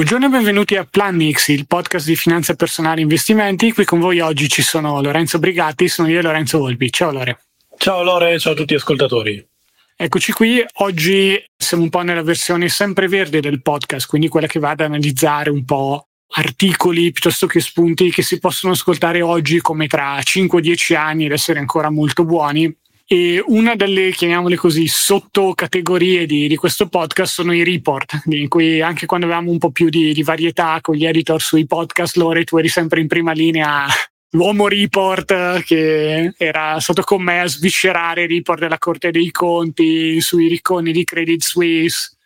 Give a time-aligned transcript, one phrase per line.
[0.00, 3.70] Buongiorno e benvenuti a Planix, il podcast di finanza personale e investimenti.
[3.70, 6.90] Qui con voi oggi ci sono Lorenzo Brigatti, sono io e Lorenzo Volpi.
[6.90, 7.40] Ciao Lore.
[7.76, 9.46] Ciao Lore, ciao a tutti gli ascoltatori.
[9.94, 14.70] Eccoci qui, oggi siamo un po' nella versione sempreverde del podcast, quindi quella che va
[14.70, 20.16] ad analizzare un po' articoli piuttosto che spunti che si possono ascoltare oggi come tra
[20.16, 22.74] 5-10 anni ed essere ancora molto buoni
[23.12, 28.80] e una delle, chiamiamole così, sottocategorie di, di questo podcast sono i report, in cui
[28.80, 32.44] anche quando avevamo un po' più di, di varietà con gli editor sui podcast, Lore,
[32.44, 33.84] tu eri sempre in prima linea
[34.30, 40.20] l'uomo report che era stato con me a sviscerare i report della Corte dei Conti
[40.20, 42.16] sui ricconi di Credit Suisse.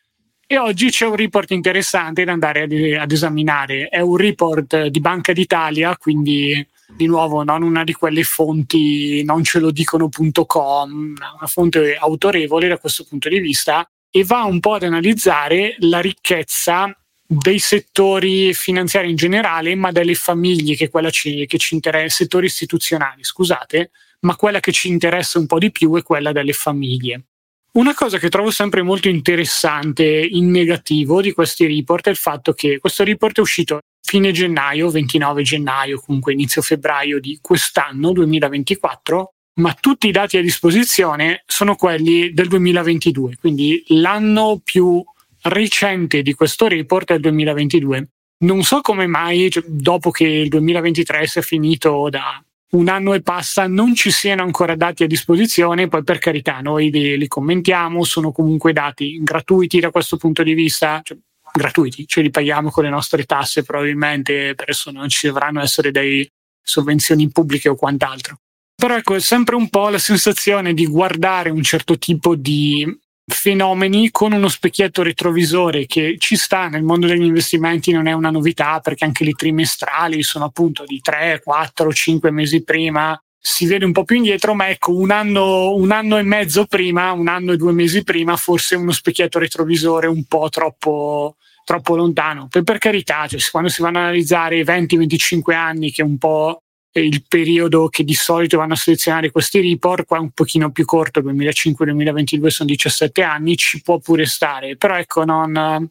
[0.47, 3.89] E oggi c'è un report interessante da andare ad, ad esaminare.
[3.89, 9.43] È un report di Banca d'Italia, quindi di nuovo non una di quelle fonti non
[9.43, 14.75] ce lo dicono.com, una fonte autorevole da questo punto di vista e va un po'
[14.75, 21.59] ad analizzare la ricchezza dei settori finanziari in generale, ma delle famiglie, che, ci, che
[21.59, 26.03] ci interessa, settori istituzionali, scusate, ma quella che ci interessa un po' di più è
[26.03, 27.25] quella delle famiglie.
[27.73, 32.53] Una cosa che trovo sempre molto interessante in negativo di questi report è il fatto
[32.53, 39.33] che questo report è uscito fine gennaio, 29 gennaio, comunque inizio febbraio di quest'anno 2024,
[39.61, 45.03] ma tutti i dati a disposizione sono quelli del 2022, quindi l'anno più
[45.43, 48.09] recente di questo report è il 2022.
[48.45, 53.23] Non so come mai, cioè, dopo che il 2023 sia finito da un anno e
[53.23, 58.05] passa, non ci siano ancora dati a disposizione, poi per carità noi li, li commentiamo,
[58.05, 61.17] sono comunque dati gratuiti da questo punto di vista, cioè,
[61.57, 65.91] gratuiti, ce li paghiamo con le nostre tasse probabilmente, per adesso non ci dovranno essere
[65.93, 66.29] dei
[66.63, 68.39] sovvenzioni pubbliche o quant'altro.
[68.75, 72.85] Però ecco, è sempre un po' la sensazione di guardare un certo tipo di
[73.27, 78.29] fenomeni con uno specchietto retrovisore che ci sta nel mondo degli investimenti non è una
[78.31, 83.85] novità perché anche i trimestrali sono appunto di 3, 4, 5 mesi prima si vede
[83.85, 87.53] un po' più indietro, ma ecco, un anno, un anno e mezzo prima, un anno
[87.53, 92.47] e due mesi prima, forse uno specchietto retrovisore un po' troppo, troppo lontano.
[92.49, 96.19] Per, per carità, cioè, quando si vanno a analizzare i 20-25 anni, che è un
[96.19, 96.61] po'
[97.01, 100.85] il periodo che di solito vanno a selezionare questi report, qua è un pochino più
[100.85, 105.91] corto, 2005-2022 sono 17 anni, ci può pure stare, però ecco, non,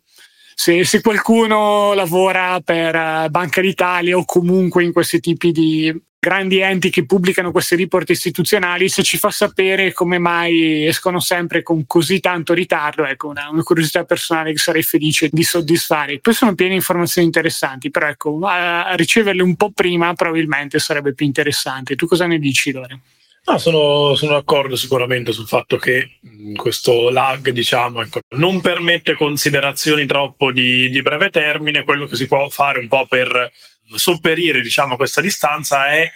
[0.55, 6.89] se, se, qualcuno lavora per Banca d'Italia o comunque in questi tipi di grandi enti
[6.89, 12.21] che pubblicano questi report istituzionali, se ci fa sapere come mai escono sempre con così
[12.21, 16.19] tanto ritardo, ecco, una, una curiosità personale che sarei felice di soddisfare.
[16.19, 21.13] Poi sono piene informazioni interessanti, però ecco, a, a riceverle un po' prima probabilmente sarebbe
[21.13, 21.97] più interessante.
[21.97, 22.99] Tu cosa ne dici, Lore?
[23.45, 26.19] No, sono, sono, d'accordo sicuramente sul fatto che
[26.55, 31.83] questo lag diciamo, ecco, non permette considerazioni troppo di, di breve termine.
[31.83, 33.51] Quello che si può fare un po' per
[33.95, 36.09] sopperire diciamo, questa distanza è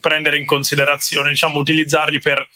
[0.00, 2.48] prendere in considerazione, diciamo, utilizzarli per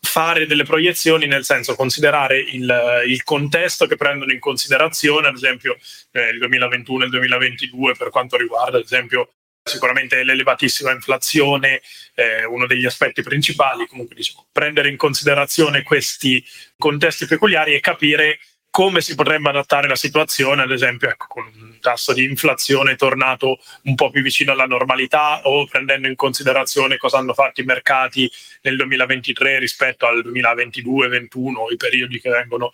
[0.00, 5.76] fare delle proiezioni, nel senso considerare il, il contesto che prendono in considerazione, ad esempio
[6.12, 9.32] eh, il 2021 e il 2022 per quanto riguarda, ad esempio,
[9.66, 11.82] sicuramente l'elevatissima inflazione,
[12.14, 16.44] eh, uno degli aspetti principali, comunque diciamo, prendere in considerazione questi
[16.78, 18.38] contesti peculiari e capire
[18.76, 23.58] come si potrebbe adattare la situazione, ad esempio ecco, con un tasso di inflazione tornato
[23.84, 28.30] un po' più vicino alla normalità o prendendo in considerazione cosa hanno fatto i mercati
[28.62, 32.70] nel 2023 rispetto al 2022-2021, i periodi che vengono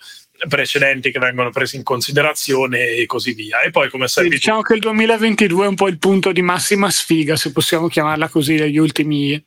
[0.49, 3.61] precedenti che vengono presi in considerazione e così via.
[3.61, 6.91] E poi come sì, diciamo che il 2022 è un po' il punto di massima
[6.91, 9.43] sfiga, se possiamo chiamarla così, degli ultimi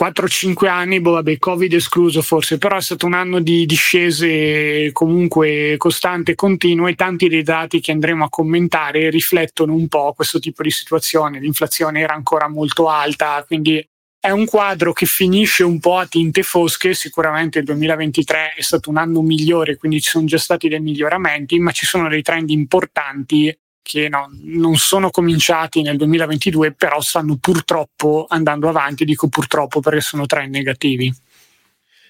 [0.00, 5.74] 4-5 anni, boh, vabbè, Covid escluso forse, però è stato un anno di discese comunque
[5.76, 10.38] costante e continue e tanti dei dati che andremo a commentare riflettono un po' questo
[10.38, 11.38] tipo di situazione.
[11.38, 13.86] L'inflazione era ancora molto alta, quindi
[14.20, 18.90] è un quadro che finisce un po' a tinte fosche, sicuramente il 2023 è stato
[18.90, 22.50] un anno migliore, quindi ci sono già stati dei miglioramenti, ma ci sono dei trend
[22.50, 29.80] importanti che no, non sono cominciati nel 2022, però stanno purtroppo andando avanti, dico purtroppo
[29.80, 31.12] perché sono trend negativi.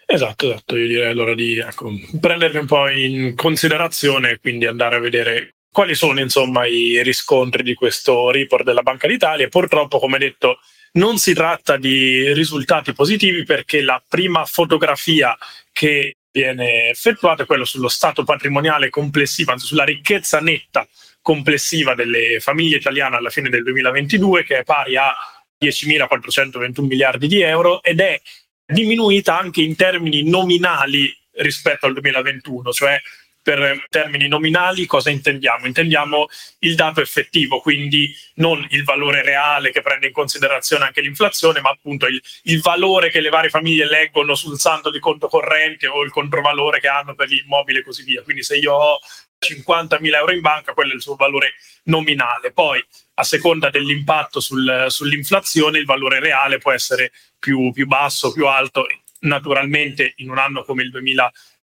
[0.05, 4.97] Esatto, esatto, io direi allora di ecco, prenderli un po' in considerazione e quindi andare
[4.97, 9.47] a vedere quali sono insomma i riscontri di questo report della Banca d'Italia.
[9.47, 10.59] Purtroppo, come detto,
[10.93, 15.37] non si tratta di risultati positivi perché la prima fotografia
[15.73, 20.87] che viene effettuata è quella sullo stato patrimoniale complessivo, anzi sulla ricchezza netta
[21.21, 25.15] complessiva delle famiglie italiane alla fine del 2022 che è pari a
[25.63, 28.21] 10.421 miliardi di euro ed è
[28.65, 33.01] diminuita anche in termini nominali rispetto al 2021, cioè
[33.43, 35.67] per termini nominali cosa intendiamo?
[35.67, 36.27] Intendiamo
[36.61, 41.71] il dato effettivo, quindi non il valore reale che prende in considerazione anche l'inflazione, ma
[41.71, 46.03] appunto il, il valore che le varie famiglie leggono sul saldo di conto corrente o
[46.03, 48.23] il controvalore che hanno per gli immobili e così via.
[48.23, 48.99] Quindi se io ho
[49.41, 51.55] 50.000 euro in banca, quello è il suo valore
[51.85, 52.53] nominale.
[52.53, 52.85] Poi,
[53.15, 58.87] a seconda dell'impatto sul, sull'inflazione, il valore reale può essere più, più basso, più alto.
[59.21, 60.91] Naturalmente, in un anno come il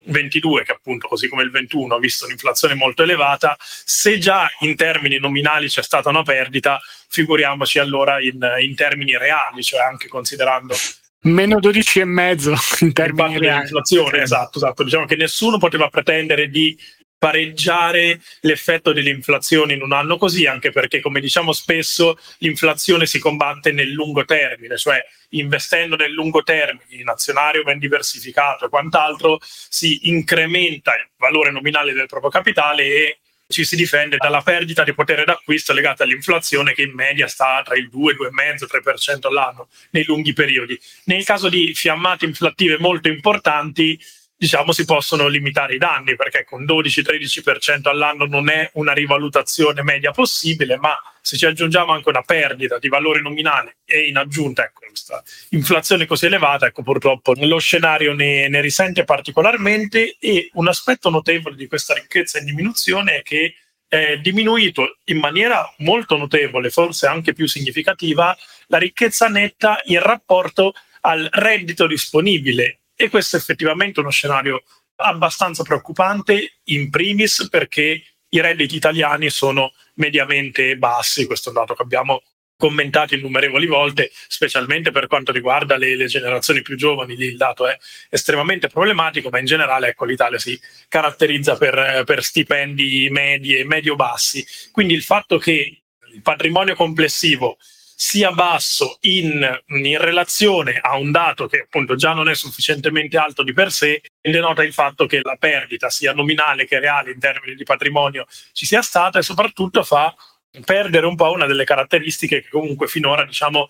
[0.05, 4.77] 2022, che appunto così come il 21 ha visto un'inflazione molto elevata, se già in
[4.77, 10.75] termini nominali c'è stata una perdita, figuriamoci allora in, in termini reali, cioè anche considerando
[11.23, 13.63] meno 12,5 in termini reali.
[13.63, 14.83] Inflazione, esatto, esatto.
[14.83, 16.77] Diciamo che nessuno poteva pretendere di
[17.23, 23.71] pareggiare l'effetto dell'inflazione in un anno così, anche perché, come diciamo spesso, l'inflazione si combatte
[23.71, 30.09] nel lungo termine, cioè investendo nel lungo termine in azionario ben diversificato e quant'altro, si
[30.09, 35.23] incrementa il valore nominale del proprio capitale e ci si difende dalla perdita di potere
[35.25, 40.33] d'acquisto legata all'inflazione che in media sta tra il 2, 2,5, 3% all'anno nei lunghi
[40.33, 40.77] periodi.
[41.05, 43.97] Nel caso di fiammate inflattive molto importanti,
[44.43, 50.11] diciamo si possono limitare i danni perché con 12-13% all'anno non è una rivalutazione media
[50.11, 54.81] possibile, ma se ci aggiungiamo anche una perdita di valore nominale e in aggiunta ecco,
[54.89, 61.09] questa inflazione così elevata, ecco purtroppo lo scenario ne, ne risente particolarmente e un aspetto
[61.09, 63.55] notevole di questa ricchezza in diminuzione è che
[63.87, 68.37] è diminuito in maniera molto notevole, forse anche più significativa,
[68.67, 70.73] la ricchezza netta in rapporto
[71.03, 74.63] al reddito disponibile e questo è effettivamente uno scenario
[74.97, 81.75] abbastanza preoccupante, in primis perché i redditi italiani sono mediamente bassi, questo è un dato
[81.75, 82.23] che abbiamo
[82.57, 87.67] commentato innumerevoli volte, specialmente per quanto riguarda le, le, generazioni più giovani, lì il dato
[87.67, 87.77] è
[88.09, 94.47] estremamente problematico, ma in generale ecco, l'Italia si caratterizza per, per stipendi medi e medio-bassi.
[94.71, 95.83] Quindi il fatto che
[96.13, 97.59] il patrimonio complessivo
[98.03, 103.45] sia basso in, in, relazione a un dato che appunto già non è sufficientemente alto
[103.45, 107.55] di per sé, denota il fatto che la perdita sia nominale che reale in termini
[107.55, 110.13] di patrimonio ci sia stata e soprattutto fa
[110.65, 113.69] perdere un po' una delle caratteristiche che comunque finora diciamo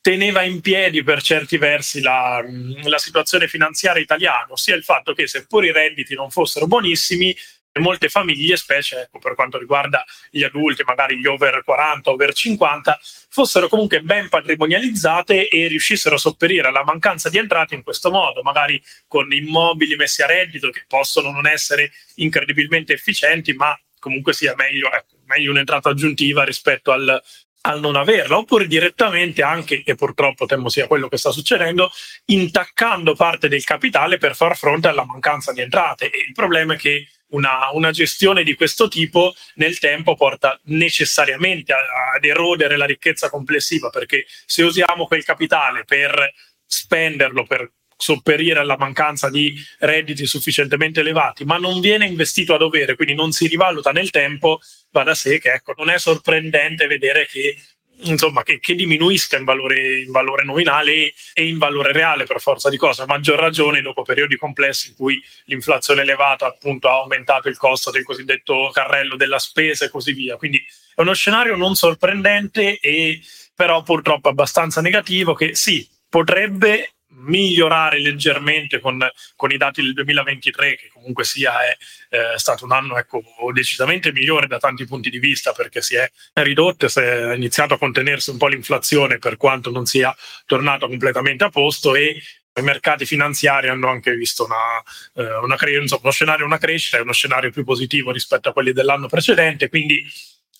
[0.00, 2.40] teneva in piedi per certi versi la,
[2.84, 7.36] la situazione finanziaria italiana, ossia il fatto che seppur i redditi non fossero buonissimi,
[7.80, 12.98] molte famiglie, specie ecco, per quanto riguarda gli adulti, magari gli over 40, over 50,
[13.28, 18.42] fossero comunque ben patrimonializzate e riuscissero a sopperire alla mancanza di entrate in questo modo,
[18.42, 24.54] magari con immobili messi a reddito che possono non essere incredibilmente efficienti, ma comunque sia
[24.56, 27.22] meglio, ecco, meglio un'entrata aggiuntiva rispetto al,
[27.62, 31.90] al non averla, oppure direttamente anche, e purtroppo temo sia quello che sta succedendo,
[32.26, 36.10] intaccando parte del capitale per far fronte alla mancanza di entrate.
[36.10, 41.72] E il problema è che una, una, gestione di questo tipo nel tempo porta necessariamente
[41.72, 41.78] a,
[42.14, 46.32] ad erodere la ricchezza complessiva, perché se usiamo quel capitale per
[46.66, 47.70] spenderlo, per
[48.02, 53.30] sopperire alla mancanza di redditi sufficientemente elevati, ma non viene investito a dovere, quindi non
[53.30, 54.58] si rivaluta nel tempo,
[54.90, 57.56] va da sé che ecco, non è sorprendente vedere che
[58.02, 62.68] insomma, che, che diminuisca in valore, in valore, nominale e in valore reale per forza
[62.68, 67.48] di cosa, a maggior ragione dopo periodi complessi in cui l'inflazione elevata appunto ha aumentato
[67.48, 70.36] il costo del cosiddetto carrello della spesa e così via.
[70.36, 70.62] Quindi
[70.94, 73.20] è uno scenario non sorprendente e
[73.54, 78.98] però purtroppo abbastanza negativo che sì, potrebbe migliorare leggermente con,
[79.36, 81.76] con, i dati del 2023, che comunque sia è
[82.10, 86.10] eh, stato un anno ecco, decisamente migliore da tanti punti di vista perché si è
[86.34, 90.14] ridotto, si è iniziato a contenersi un po' l'inflazione per quanto non sia
[90.46, 92.20] tornato completamente a posto e
[92.54, 97.00] i mercati finanziari hanno anche visto una, eh, una cre- insomma, uno scenario, una crescita,
[97.00, 100.04] uno scenario più positivo rispetto a quelli dell'anno precedente, quindi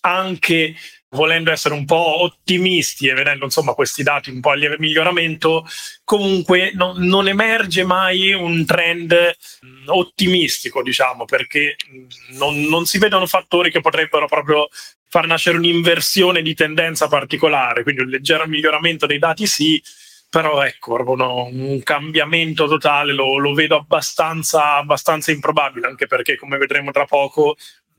[0.00, 0.74] anche
[1.12, 5.66] volendo essere un po' ottimisti e vedendo insomma questi dati un po' a lieve miglioramento,
[6.04, 12.98] comunque no, non emerge mai un trend mm, ottimistico, diciamo, perché mm, non, non, si
[12.98, 14.68] vedono fattori che potrebbero proprio
[15.08, 19.82] far nascere un'inversione di tendenza particolare, quindi un leggero miglioramento dei dati sì,
[20.30, 26.56] però ecco, uno, un cambiamento totale lo, lo vedo abbastanza, abbastanza improbabile, anche perché come
[26.56, 27.56] vedremo tra poco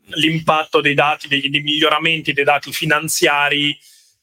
[0.07, 3.77] l'impatto dei dati, dei, dei, miglioramenti dei dati finanziari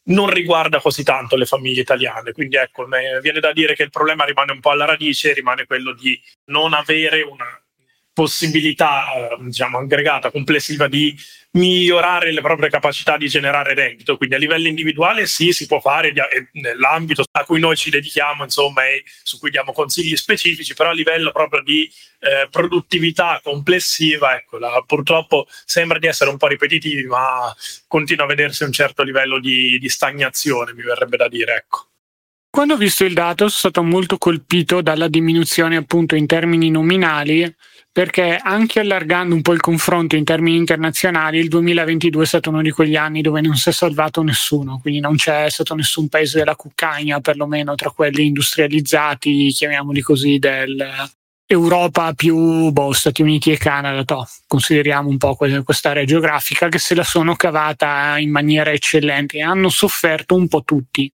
[0.04, 2.32] non riguarda così tanto le famiglie italiane.
[2.32, 2.86] Quindi ecco,
[3.22, 6.72] viene da dire che il problema rimane un po' alla radice, rimane quello di non
[6.72, 7.46] avere una
[8.12, 11.16] possibilità eh, diciamo aggregata complessiva di
[11.52, 14.16] migliorare le proprie capacità di generare reddito.
[14.16, 16.12] Quindi a livello individuale sì, si può fare
[16.52, 20.94] nell'ambito a cui noi ci dedichiamo, insomma, e su cui diamo consigli specifici, però a
[20.94, 21.90] livello proprio di
[22.20, 27.54] eh, produttività complessiva, ecco, la, purtroppo sembra di essere un po' ripetitivi, ma
[27.86, 31.86] continua a vedersi un certo livello di, di stagnazione, mi verrebbe da dire, ecco.
[32.50, 37.42] Quando ho visto il dato sono stato molto colpito dalla diminuzione appunto in termini nominali
[37.92, 42.62] perché anche allargando un po' il confronto in termini internazionali, il 2022 è stato uno
[42.62, 46.38] di quegli anni dove non si è salvato nessuno, quindi non c'è stato nessun paese
[46.38, 54.04] della cuccagna, perlomeno tra quelli industrializzati, chiamiamoli così, dell'Europa più boh, Stati Uniti e Canada,
[54.04, 59.42] toh, consideriamo un po' quest'area geografica, che se la sono cavata in maniera eccellente e
[59.42, 61.12] hanno sofferto un po' tutti.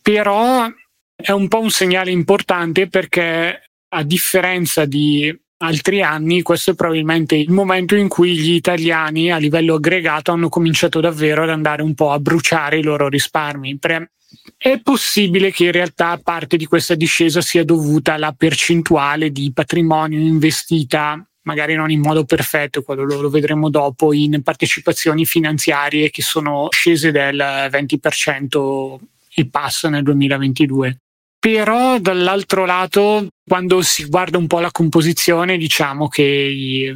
[0.00, 0.66] Però
[1.14, 7.34] è un po' un segnale importante perché a differenza di altri anni, questo è probabilmente
[7.36, 11.94] il momento in cui gli italiani a livello aggregato hanno cominciato davvero ad andare un
[11.94, 13.78] po' a bruciare i loro risparmi.
[14.56, 20.18] È possibile che in realtà parte di questa discesa sia dovuta alla percentuale di patrimonio
[20.18, 26.22] investita, magari non in modo perfetto, quello lo, lo vedremo dopo, in partecipazioni finanziarie che
[26.22, 28.96] sono scese del 20%
[29.34, 31.00] e passa nel 2022.
[31.40, 36.94] Però dall'altro lato, quando si guarda un po' la composizione, diciamo che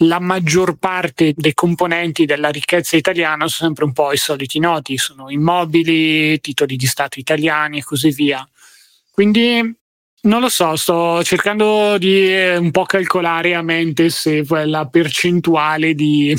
[0.00, 4.98] la maggior parte dei componenti della ricchezza italiana sono sempre un po' i soliti noti,
[4.98, 8.46] sono immobili, titoli di Stato italiani e così via.
[9.10, 9.74] Quindi
[10.20, 15.94] non lo so, sto cercando di eh, un po' calcolare a mente se quella percentuale
[15.94, 16.36] di,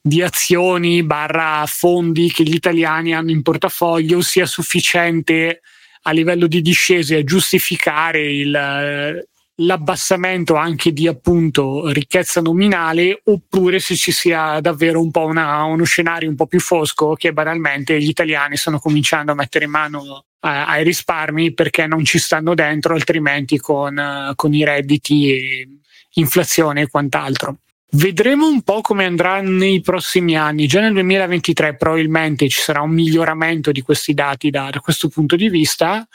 [0.00, 5.60] di azioni barra fondi che gli italiani hanno in portafoglio sia sufficiente
[6.08, 9.26] a livello di discese a giustificare il,
[9.60, 15.84] l'abbassamento anche di appunto ricchezza nominale oppure se ci sia davvero un po' una, uno
[15.84, 20.24] scenario un po' più fosco che banalmente gli italiani stanno cominciando a mettere in mano
[20.40, 25.68] ai risparmi perché non ci stanno dentro altrimenti con, con i redditi e
[26.14, 27.58] inflazione e quant'altro.
[27.90, 30.66] Vedremo un po' come andrà nei prossimi anni.
[30.66, 35.36] Già nel 2023 probabilmente ci sarà un miglioramento di questi dati da, da questo punto
[35.36, 36.06] di vista,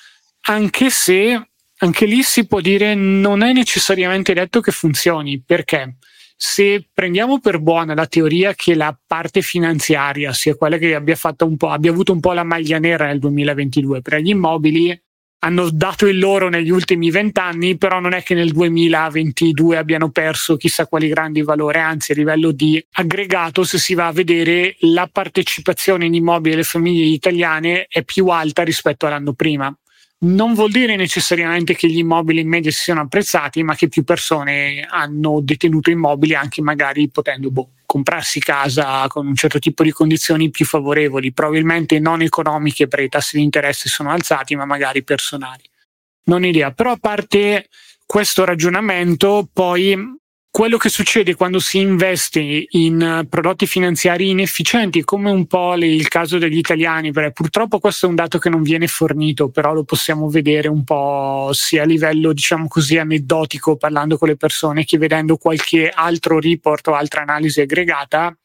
[0.41, 5.41] anche se anche lì si può dire non è necessariamente detto che funzioni.
[5.41, 5.97] Perché?
[6.35, 11.91] Se prendiamo per buona la teoria che la parte finanziaria sia quella che abbia, abbia
[11.91, 15.01] avuto un po' la maglia nera nel 2022 per gli immobili,
[15.43, 20.55] hanno dato il loro negli ultimi vent'anni, però non è che nel 2022 abbiano perso
[20.55, 25.09] chissà quali grandi valori, anzi a livello di aggregato, se si va a vedere la
[25.11, 29.75] partecipazione in immobili delle famiglie italiane è più alta rispetto all'anno prima.
[30.23, 34.05] Non vuol dire necessariamente che gli immobili in media si siano apprezzati, ma che più
[34.05, 39.91] persone hanno detenuto immobili anche magari potendo boh, comprarsi casa con un certo tipo di
[39.91, 45.03] condizioni più favorevoli, probabilmente non economiche perché i tassi di interesse sono alzati, ma magari
[45.03, 45.63] personali.
[46.25, 47.67] Non idea, però a parte
[48.05, 49.93] questo ragionamento, poi
[50.53, 56.07] quello che succede quando si investe in eh, prodotti finanziari inefficienti, come un po' il
[56.09, 59.83] caso degli italiani, perché purtroppo questo è un dato che non viene fornito, però lo
[59.83, 64.99] possiamo vedere un po' sia a livello, diciamo così, aneddotico, parlando con le persone, che
[64.99, 68.37] vedendo qualche altro report o altra analisi aggregata.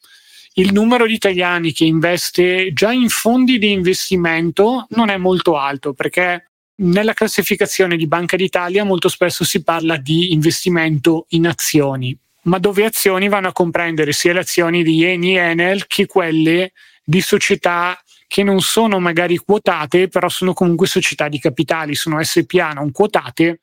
[0.55, 5.93] Il numero di italiani che investe già in fondi di investimento non è molto alto
[5.93, 6.48] perché
[6.79, 12.85] nella classificazione di Banca d'Italia molto spesso si parla di investimento in azioni, ma dove
[12.85, 18.43] azioni vanno a comprendere sia le azioni di Eni Enel che quelle di società che
[18.43, 23.61] non sono magari quotate, però sono comunque società di capitali, sono SPA non quotate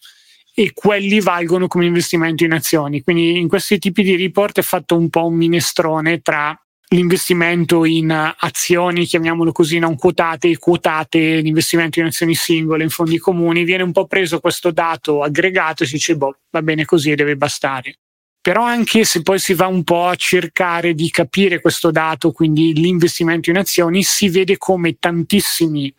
[0.53, 3.01] e quelli valgono come investimento in azioni.
[3.01, 8.34] Quindi in questi tipi di report è fatto un po' un minestrone tra l'investimento in
[8.38, 13.92] azioni, chiamiamolo così, non quotate quotate, l'investimento in azioni singole, in fondi comuni, viene un
[13.92, 17.98] po' preso questo dato aggregato e si dice, boh, va bene così e deve bastare.
[18.42, 22.74] Però anche se poi si va un po' a cercare di capire questo dato, quindi
[22.74, 25.94] l'investimento in azioni, si vede come tantissimi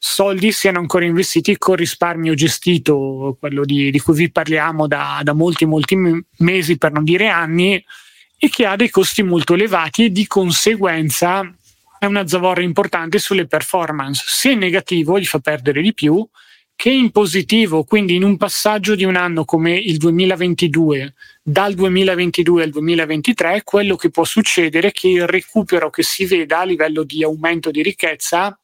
[0.00, 5.32] soldi siano ancora investiti con risparmio gestito, quello di, di cui vi parliamo da, da
[5.32, 5.98] molti, molti
[6.38, 7.84] mesi, per non dire anni,
[8.38, 11.52] e che ha dei costi molto elevati e di conseguenza
[11.98, 14.22] è una zavorra importante sulle performance.
[14.26, 16.26] Se in negativo gli fa perdere di più,
[16.76, 22.62] che in positivo, quindi in un passaggio di un anno come il 2022, dal 2022
[22.62, 27.02] al 2023, quello che può succedere è che il recupero che si veda a livello
[27.02, 28.56] di aumento di ricchezza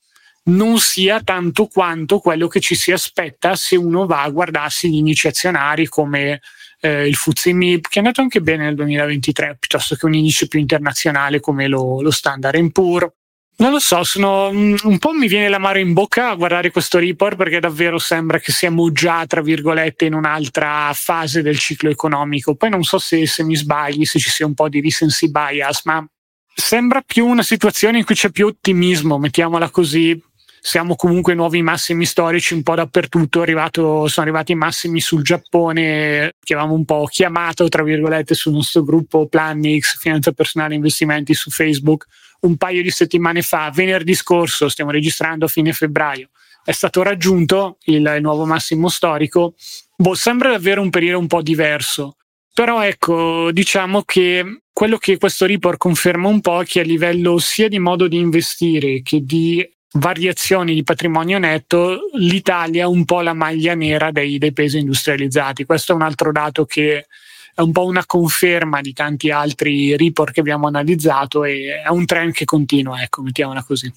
[0.44, 4.96] non sia tanto quanto quello che ci si aspetta se uno va a guardarsi gli
[4.96, 6.40] indici azionari come
[6.84, 7.16] eh, il
[7.54, 11.66] MIB, che è andato anche bene nel 2023, piuttosto che un indice più internazionale come
[11.66, 13.10] lo, lo Standard Poor's.
[13.56, 16.98] Non lo so, sono, mm, un po' mi viene l'amaro in bocca a guardare questo
[16.98, 22.54] report perché davvero sembra che siamo già, tra virgolette, in un'altra fase del ciclo economico.
[22.54, 25.84] Poi non so se, se mi sbagli, se ci sia un po' di recency bias,
[25.84, 26.06] ma
[26.54, 30.20] sembra più una situazione in cui c'è più ottimismo, mettiamola così.
[30.66, 33.42] Siamo comunque nuovi massimi storici un po' dappertutto.
[33.42, 38.54] Arrivato, sono arrivati i massimi sul Giappone, che avevamo un po' chiamato, tra virgolette, sul
[38.54, 42.06] nostro gruppo Planix, Finanza Personale Investimenti su Facebook
[42.40, 46.30] un paio di settimane fa, venerdì scorso, stiamo registrando a fine febbraio,
[46.64, 49.54] è stato raggiunto il nuovo massimo storico.
[49.94, 52.16] Boh, sembra davvero un periodo un po' diverso.
[52.54, 57.38] Però ecco, diciamo che quello che questo report conferma un po' è che a livello
[57.38, 59.62] sia di modo di investire che di
[59.94, 65.64] variazioni di patrimonio netto, l'Italia è un po' la maglia nera dei, dei paesi industrializzati.
[65.64, 67.06] Questo è un altro dato che
[67.54, 72.04] è un po' una conferma di tanti altri report che abbiamo analizzato e è un
[72.04, 73.92] trend che continua, ecco, mettiamola così.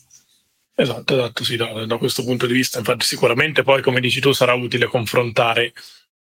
[0.76, 4.32] Esatto, esatto, sì, da, da, questo punto di vista, infatti sicuramente poi, come dici tu,
[4.32, 5.74] sarà utile confrontare,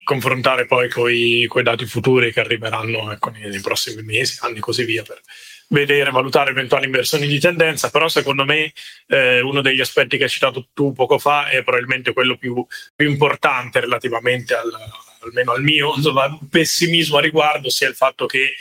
[0.03, 4.61] confrontare poi con i dati futuri che arriveranno ecco, nei, nei, prossimi mesi, anni e
[4.61, 5.21] così via, per
[5.69, 8.73] vedere, valutare eventuali inversioni di tendenza, però secondo me
[9.09, 13.09] eh, uno degli aspetti che hai citato tu poco fa è probabilmente quello più, più
[13.09, 14.71] importante relativamente al,
[15.23, 18.55] almeno al mio insomma, pessimismo a riguardo, sia il fatto che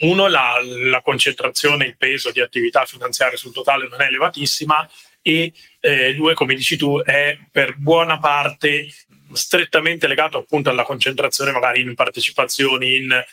[0.00, 4.88] uno, la, la concentrazione, il peso di attività finanziarie sul totale non è elevatissima
[5.22, 8.88] e eh, due, come dici tu, è per buona parte
[9.32, 13.24] strettamente legato appunto alla concentrazione magari in partecipazioni in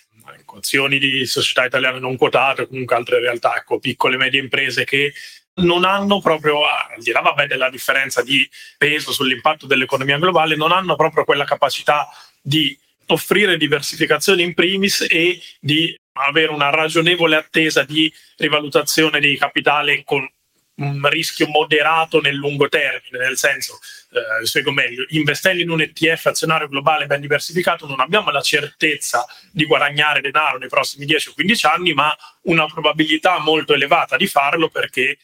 [0.58, 5.14] azioni di società italiane non quotate comunque altre realtà, ecco, piccole e medie imprese che
[5.56, 10.72] non hanno proprio, al di là vabbè, della differenza di peso sull'impatto dell'economia globale, non
[10.72, 12.08] hanno proprio quella capacità
[12.42, 20.04] di offrire diversificazione in primis e di avere una ragionevole attesa di rivalutazione di capitale
[20.04, 20.28] con
[20.78, 23.80] un rischio moderato nel lungo termine, nel senso,
[24.12, 29.26] eh, spiego meglio, investendo in un ETF azionario globale ben diversificato non abbiamo la certezza
[29.52, 34.28] di guadagnare denaro nei prossimi 10 o 15 anni, ma una probabilità molto elevata di
[34.28, 35.18] farlo perché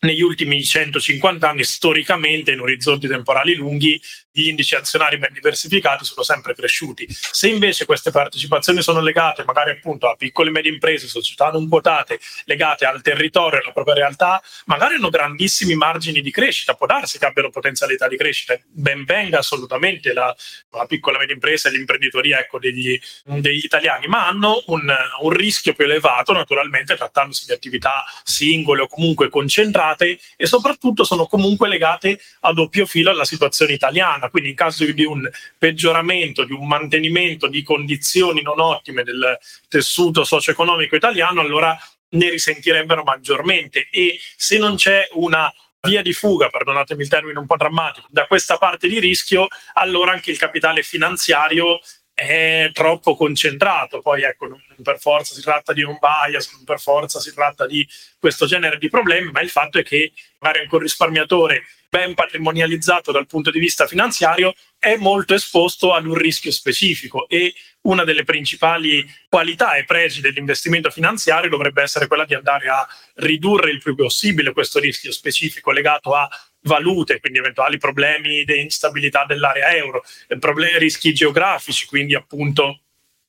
[0.00, 4.00] negli ultimi 150 anni, storicamente, in orizzonti temporali lunghi,
[4.36, 7.06] gli indici azionari ben diversificati sono sempre cresciuti.
[7.08, 11.68] Se invece queste partecipazioni sono legate magari appunto a piccole e medie imprese, società non
[11.68, 17.18] quotate, legate al territorio, alla propria realtà, magari hanno grandissimi margini di crescita, può darsi
[17.18, 20.34] che abbiano potenzialità di crescita, ben venga assolutamente la,
[20.72, 25.30] la piccola e media impresa e l'imprenditoria ecco, degli, degli, italiani, ma hanno un, un
[25.30, 31.68] rischio più elevato naturalmente trattandosi di attività singole o comunque concentrate e soprattutto sono comunque
[31.68, 35.28] legate a doppio filo alla situazione italiana, quindi in caso di un
[35.58, 41.76] peggioramento, di un mantenimento di condizioni non ottime del tessuto socio-economico italiano, allora
[42.10, 43.88] ne risentirebbero maggiormente.
[43.90, 45.52] E se non c'è una
[45.86, 50.12] via di fuga, perdonatemi il termine un po' drammatico, da questa parte di rischio, allora
[50.12, 51.80] anche il capitale finanziario
[52.16, 54.00] è troppo concentrato.
[54.00, 57.66] Poi ecco, non per forza si tratta di un bias, non per forza si tratta
[57.66, 57.86] di
[58.18, 63.12] questo genere di problemi, ma il fatto è che magari anche un risparmiatore ben patrimonializzato
[63.12, 68.24] dal punto di vista finanziario è molto esposto ad un rischio specifico e una delle
[68.24, 73.94] principali qualità e pregi dell'investimento finanziario dovrebbe essere quella di andare a ridurre il più
[73.94, 76.28] possibile questo rischio specifico legato a
[76.66, 80.04] valute, quindi eventuali problemi di instabilità dell'area euro,
[80.38, 82.80] problemi, rischi geografici, quindi appunto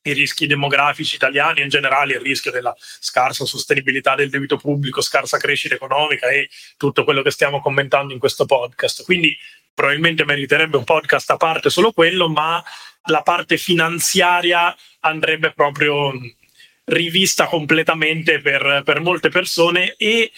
[0.02, 5.38] i rischi demografici italiani in generale, il rischio della scarsa sostenibilità del debito pubblico, scarsa
[5.38, 9.04] crescita economica e tutto quello che stiamo commentando in questo podcast.
[9.04, 9.36] Quindi
[9.74, 12.62] probabilmente meriterebbe un podcast a parte solo quello, ma
[13.04, 16.12] la parte finanziaria andrebbe proprio
[16.84, 20.30] rivista completamente per, per molte persone e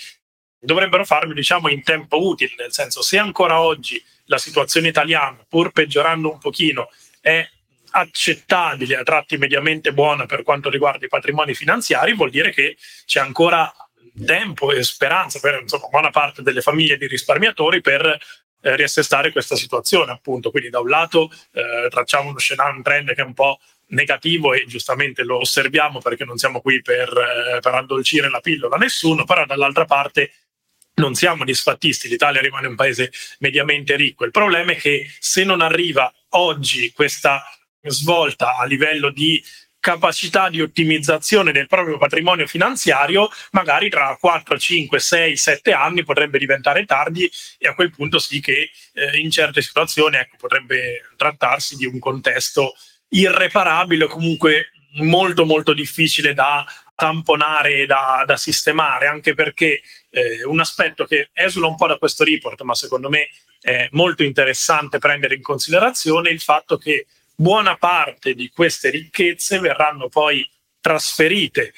[0.60, 5.72] dovrebbero farlo diciamo in tempo utile, nel senso se ancora oggi la situazione italiana, pur
[5.72, 6.88] peggiorando un pochino,
[7.20, 7.46] è
[7.92, 13.20] accettabile a tratti mediamente buona per quanto riguarda i patrimoni finanziari, vuol dire che c'è
[13.20, 13.72] ancora
[14.24, 18.18] tempo e speranza per insomma, buona parte delle famiglie di risparmiatori per
[18.62, 20.50] eh, riassestare questa situazione, appunto.
[20.50, 24.52] Quindi, da un lato eh, tracciamo uno scenario, un trend che è un po' negativo
[24.52, 28.78] e giustamente lo osserviamo perché non siamo qui per, eh, per addolcire la pillola a
[28.78, 30.30] nessuno, però dall'altra parte
[31.00, 34.24] non siamo disfattisti, l'Italia rimane un paese mediamente ricco.
[34.24, 37.42] Il problema è che se non arriva oggi questa
[37.82, 39.42] svolta a livello di
[39.80, 46.38] capacità di ottimizzazione del proprio patrimonio finanziario, magari tra 4, 5, 6, 7 anni potrebbe
[46.38, 51.76] diventare tardi e a quel punto sì che eh, in certe situazioni ecco, potrebbe trattarsi
[51.76, 52.74] di un contesto
[53.08, 60.44] irreparabile o comunque molto molto difficile da tamponare e da, da sistemare, anche perché eh,
[60.44, 63.28] un aspetto che esula un po' da questo report, ma secondo me
[63.60, 70.08] è molto interessante prendere in considerazione, il fatto che buona parte di queste ricchezze verranno
[70.08, 70.48] poi
[70.80, 71.72] trasferite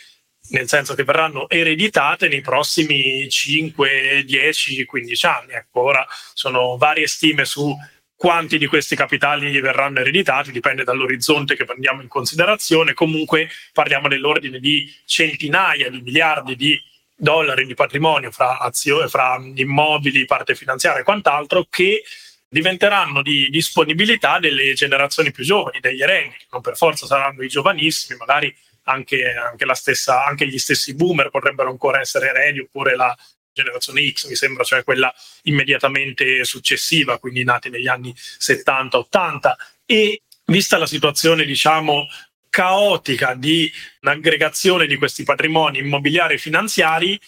[0.49, 5.53] nel senso che verranno ereditate nei prossimi 5, 10, 15 anni.
[5.53, 7.75] Ecco, ora sono varie stime su
[8.14, 14.61] quanti di questi capitali verranno ereditati, dipende dall'orizzonte che prendiamo in considerazione, comunque parliamo dell'ordine
[14.61, 16.81] di centinaia di miliardi di
[17.23, 22.03] dollari di patrimonio fra, azioni, fra immobili, parte finanziaria e quant'altro che
[22.49, 28.19] diventeranno di disponibilità delle generazioni più giovani, degli eredi, non per forza saranno i giovanissimi,
[28.19, 28.53] magari
[28.85, 33.17] anche, anche, stessa, anche, gli stessi boomer potrebbero ancora essere eredi, oppure la
[33.53, 39.53] generazione X, mi sembra, cioè quella immediatamente successiva, quindi nati negli anni 70-80.
[39.87, 42.09] E vista la situazione, diciamo,
[42.53, 47.19] caotica di un'aggregazione di questi patrimoni immobiliari e finanziari,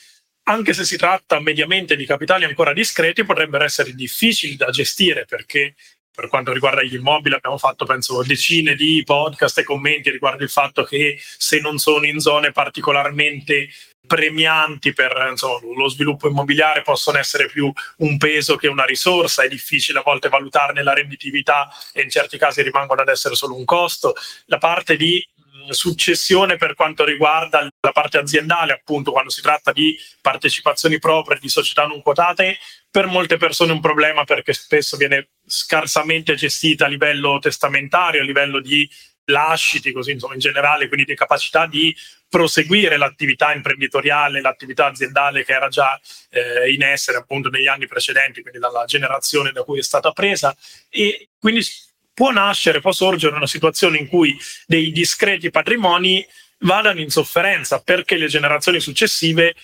[0.51, 5.77] anche se si tratta mediamente di capitali ancora discreti, potrebbero essere difficili da gestire perché
[6.15, 10.51] per quanto riguarda gli immobili abbiamo fatto penso decine di podcast e commenti riguardo il
[10.51, 13.71] fatto che se non sono in zone particolarmente
[14.07, 19.49] premianti per insomma, lo sviluppo immobiliare possono essere più un peso che una risorsa, è
[19.49, 23.65] difficile a volte valutarne la redditività e in certi casi rimangono ad essere solo un
[23.65, 24.15] costo.
[24.47, 25.27] La parte di
[25.71, 31.49] successione per quanto riguarda la parte aziendale, appunto quando si tratta di partecipazioni proprie di
[31.49, 32.59] società non quotate,
[32.91, 38.25] per molte persone è un problema perché spesso viene scarsamente gestita a livello testamentario, a
[38.25, 38.89] livello di
[39.27, 41.95] lasciti, così insomma in generale, quindi di capacità di
[42.29, 45.99] proseguire l'attività imprenditoriale, l'attività aziendale che era già
[46.31, 50.55] eh, in essere appunto negli anni precedenti, quindi dalla generazione da cui è stata presa.
[50.89, 51.65] E quindi
[52.13, 56.27] può nascere, può sorgere una situazione in cui dei discreti patrimoni
[56.59, 59.55] vadano in sofferenza perché le generazioni successive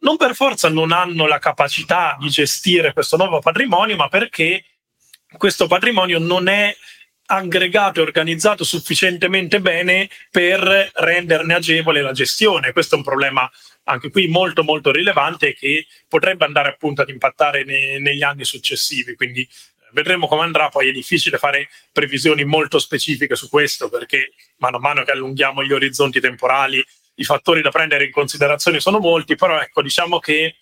[0.00, 4.64] non per forza non hanno la capacità di gestire questo nuovo patrimonio, ma perché
[5.36, 6.74] questo patrimonio non è
[7.32, 12.72] aggregato e organizzato sufficientemente bene per renderne agevole la gestione.
[12.72, 13.50] Questo è un problema
[13.84, 19.14] anche qui molto molto rilevante che potrebbe andare appunto ad impattare ne, negli anni successivi.
[19.14, 19.48] Quindi
[19.92, 24.80] vedremo come andrà, poi è difficile fare previsioni molto specifiche su questo perché mano a
[24.80, 29.60] mano che allunghiamo gli orizzonti temporali i fattori da prendere in considerazione sono molti, però
[29.60, 30.56] ecco diciamo che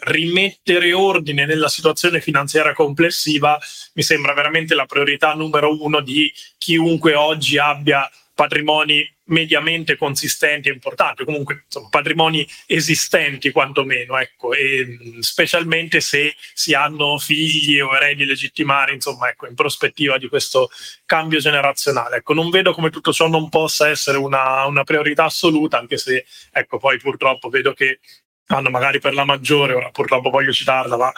[0.00, 3.58] rimettere ordine nella situazione finanziaria complessiva
[3.94, 10.72] mi sembra veramente la priorità numero uno di chiunque oggi abbia patrimoni mediamente consistenti e
[10.72, 18.24] importanti, comunque insomma, patrimoni esistenti quantomeno, ecco, e specialmente se si hanno figli o eredi
[18.24, 20.68] legittimari, insomma, ecco, in prospettiva di questo
[21.06, 22.16] cambio generazionale.
[22.16, 26.24] Ecco, non vedo come tutto ciò non possa essere una, una priorità assoluta, anche se,
[26.52, 28.00] ecco, poi purtroppo vedo che
[28.46, 31.12] hanno magari per la maggiore, ora purtroppo voglio citarla, ma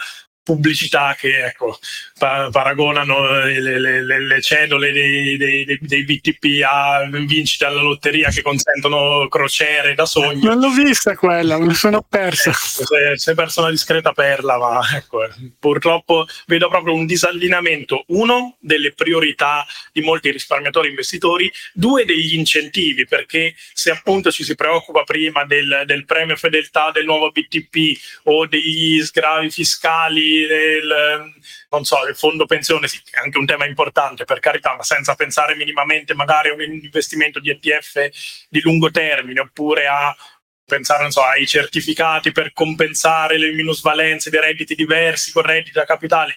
[0.49, 1.79] pubblicità che ecco,
[2.17, 7.83] pa- paragonano le, le, le, le cedole dei, dei, dei, dei, BTP a vincite alla
[7.83, 10.49] lotteria che consentono crociere da sogno.
[10.49, 12.51] Non l'ho vista quella, me la sono persa.
[12.51, 15.19] Eh, sei persa una discreta perla, ma ecco,
[15.59, 23.05] purtroppo vedo proprio un disallineamento, uno, delle priorità di molti risparmiatori investitori, due, degli incentivi,
[23.07, 28.47] perché se appunto ci si preoccupa prima del, del premio fedeltà del nuovo BTP o
[28.47, 31.33] degli sgravi fiscali del,
[31.71, 35.15] non so, il fondo pensione, sì, è anche un tema importante per carità, ma senza
[35.15, 38.11] pensare minimamente magari a un investimento di ETF
[38.49, 40.15] di lungo termine oppure a
[40.65, 46.37] pensare so, ai certificati per compensare le minusvalenze dei redditi diversi con redditi da capitale.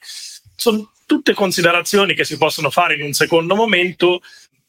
[0.55, 4.21] Sono tutte considerazioni che si possono fare in un secondo momento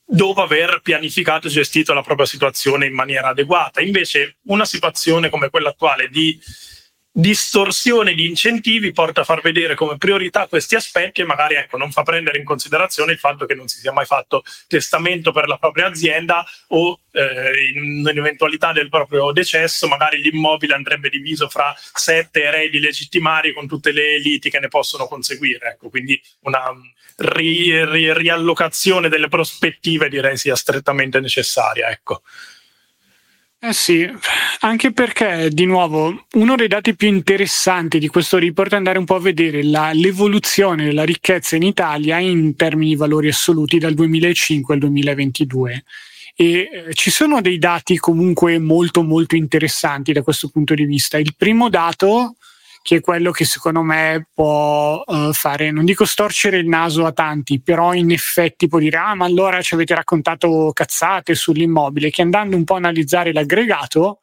[0.04, 3.80] dopo aver pianificato e gestito la propria situazione in maniera adeguata.
[3.80, 6.38] Invece una situazione come quella attuale di
[7.14, 11.92] distorsione di incentivi porta a far vedere come priorità questi aspetti e magari ecco, non
[11.92, 15.58] fa prendere in considerazione il fatto che non si sia mai fatto testamento per la
[15.58, 22.44] propria azienda o eh, in eventualità del proprio decesso magari l'immobile andrebbe diviso fra sette
[22.44, 25.72] eredi legittimari con tutte le liti che ne possono conseguire.
[25.72, 26.72] Ecco, quindi una
[27.16, 31.90] ri- ri- riallocazione delle prospettive direi sia strettamente necessaria.
[31.90, 32.22] Ecco.
[33.64, 34.04] Eh sì,
[34.62, 39.04] anche perché di nuovo uno dei dati più interessanti di questo report è andare un
[39.04, 43.94] po' a vedere la, l'evoluzione della ricchezza in Italia in termini di valori assoluti dal
[43.94, 45.84] 2005 al 2022
[46.34, 51.18] e eh, ci sono dei dati comunque molto molto interessanti da questo punto di vista.
[51.18, 52.34] Il primo dato
[52.82, 57.12] che è quello che secondo me può uh, fare, non dico storcere il naso a
[57.12, 62.22] tanti, però in effetti può dire, ah ma allora ci avete raccontato cazzate sull'immobile, che
[62.22, 64.18] andando un po' a analizzare l'aggregato,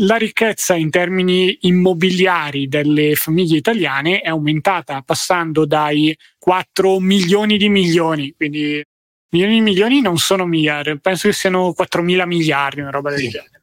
[0.00, 7.68] la ricchezza in termini immobiliari delle famiglie italiane è aumentata, passando dai 4 milioni di
[7.68, 8.82] milioni, quindi
[9.30, 13.18] milioni di milioni non sono miliardi, penso che siano 4 mila miliardi, una roba del
[13.18, 13.28] sì.
[13.30, 13.55] genere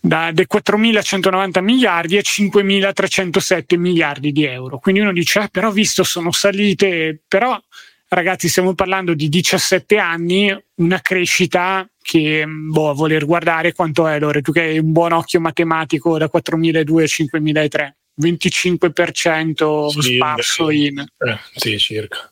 [0.00, 4.78] da 4.190 miliardi a 5.307 miliardi di euro.
[4.78, 7.60] Quindi uno dice, eh, però visto sono salite, però
[8.08, 14.18] ragazzi stiamo parlando di 17 anni, una crescita che boh, a voler guardare quanto è
[14.18, 17.92] Lore, tu che hai un buon occhio matematico da 4.200 a 5.003.
[18.20, 22.30] 25% sì, sparso in eh, sì, circa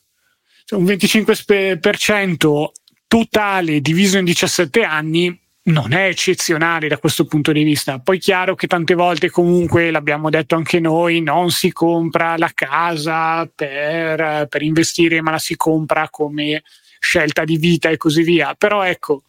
[0.71, 2.65] un 25%
[3.07, 7.99] totale diviso in 17 anni non è eccezionale da questo punto di vista.
[7.99, 13.47] Poi chiaro che tante volte comunque, l'abbiamo detto anche noi, non si compra la casa
[13.55, 16.63] per, per investire, ma la si compra come
[16.99, 18.55] scelta di vita e così via.
[18.55, 19.25] Però ecco,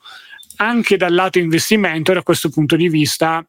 [0.57, 3.45] anche dal lato investimento, da questo punto di vista,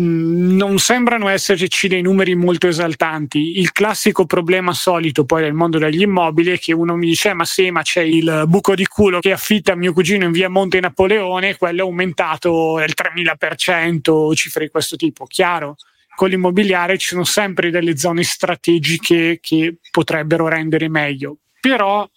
[0.00, 3.58] non sembrano esserci dei numeri molto esaltanti.
[3.58, 7.34] Il classico problema solito poi del mondo degli immobili è che uno mi dice: eh,
[7.34, 10.78] Ma sì, ma c'è il buco di culo che affitta mio cugino in via Monte
[10.80, 15.26] Napoleone, quello è aumentato del 3000%, cifre di questo tipo.
[15.26, 15.76] Chiaro,
[16.14, 22.08] con l'immobiliare ci sono sempre delle zone strategiche che potrebbero rendere meglio, però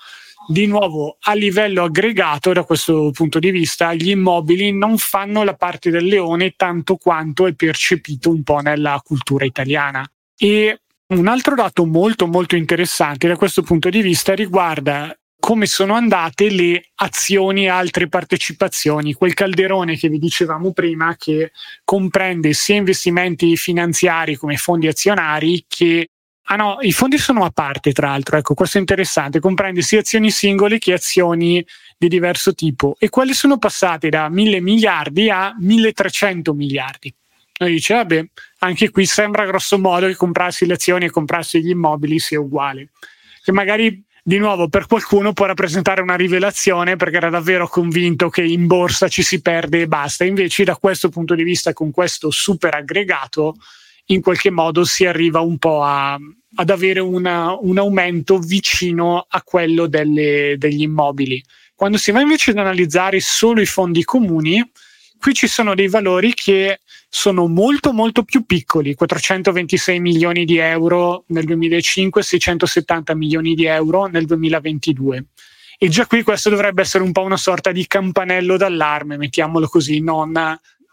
[0.47, 5.55] di nuovo a livello aggregato da questo punto di vista gli immobili non fanno la
[5.55, 10.09] parte del leone tanto quanto è percepito un po' nella cultura italiana.
[10.37, 15.95] E un altro dato molto molto interessante da questo punto di vista riguarda come sono
[15.95, 21.51] andate le azioni e altre partecipazioni, quel calderone che vi dicevamo prima che
[21.83, 26.09] comprende sia investimenti finanziari come fondi azionari che
[26.51, 30.01] Ah no, i fondi sono a parte, tra l'altro, ecco, questo è interessante, comprende sia
[30.01, 31.65] azioni singole che azioni
[31.97, 37.13] di diverso tipo e quelle sono passate da 1000 miliardi a 1300 miliardi.
[37.57, 38.25] Noi dice, vabbè,
[38.59, 42.89] anche qui sembra grosso modo che comprarsi le azioni e comprarsi gli immobili sia uguale.
[43.41, 48.43] Che magari di nuovo per qualcuno può rappresentare una rivelazione perché era davvero convinto che
[48.43, 50.25] in borsa ci si perde e basta.
[50.25, 53.55] Invece da questo punto di vista, con questo super aggregato,
[54.13, 56.17] in qualche modo si arriva un po' a,
[56.55, 61.41] ad avere una, un aumento vicino a quello delle, degli immobili.
[61.75, 64.63] Quando si va invece ad analizzare solo i fondi comuni,
[65.19, 71.23] qui ci sono dei valori che sono molto molto più piccoli, 426 milioni di euro
[71.27, 75.25] nel 2005, 670 milioni di euro nel 2022.
[75.77, 79.99] E già qui questo dovrebbe essere un po' una sorta di campanello d'allarme, mettiamolo così,
[79.99, 80.37] non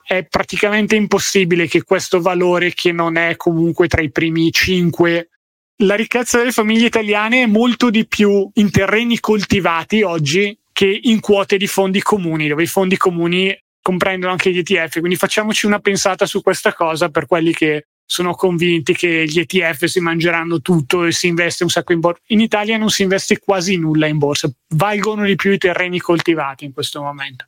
[0.08, 5.28] è praticamente impossibile che questo valore, che non è comunque tra i primi cinque
[5.82, 11.20] la ricchezza delle famiglie italiane è molto di più in terreni coltivati oggi che in
[11.20, 14.98] quote di fondi comuni, dove i fondi comuni comprendono anche gli ETF.
[14.98, 19.84] Quindi facciamoci una pensata su questa cosa per quelli che sono convinti che gli ETF
[19.84, 22.22] si mangeranno tutto e si investe un sacco in borsa.
[22.28, 26.64] In Italia non si investe quasi nulla in borsa, valgono di più i terreni coltivati
[26.64, 27.46] in questo momento.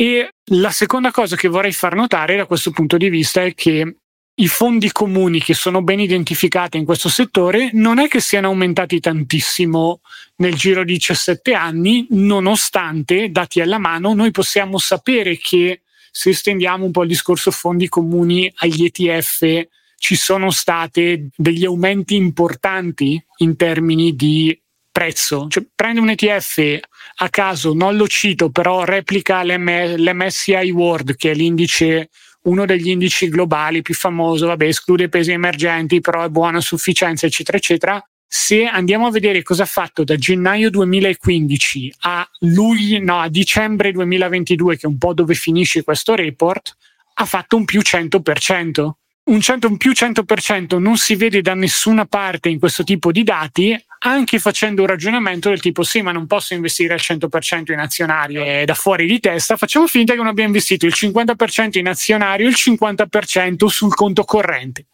[0.00, 3.96] E la seconda cosa che vorrei far notare da questo punto di vista è che
[4.32, 9.00] i fondi comuni che sono ben identificati in questo settore non è che siano aumentati
[9.00, 10.00] tantissimo
[10.36, 15.82] nel giro di 17 anni, nonostante, dati alla mano, noi possiamo sapere che
[16.12, 22.14] se estendiamo un po' il discorso fondi comuni agli ETF, ci sono stati degli aumenti
[22.14, 24.56] importanti in termini di
[24.90, 25.46] prezzo.
[25.48, 26.80] Cioè, prende un ETF
[27.16, 32.10] a caso, non lo cito, però replica l'M- l'MSCI World, che è l'indice
[32.42, 37.26] uno degli indici globali più famoso, vabbè, esclude i paesi emergenti, però è buona sufficienza,
[37.26, 38.02] eccetera, eccetera.
[38.26, 43.90] Se andiamo a vedere cosa ha fatto da gennaio 2015 a luglio, no, a dicembre
[43.92, 46.76] 2022, che è un po' dove finisce questo report,
[47.14, 48.90] ha fatto un più 100%
[49.28, 53.22] un, 100, un più 100% non si vede da nessuna parte in questo tipo di
[53.22, 57.78] dati, anche facendo un ragionamento del tipo sì, ma non posso investire al 100% in
[57.78, 61.88] azionario, è da fuori di testa, facciamo finta che non abbia investito il 50% in
[61.88, 64.86] azionario e il 50% sul conto corrente.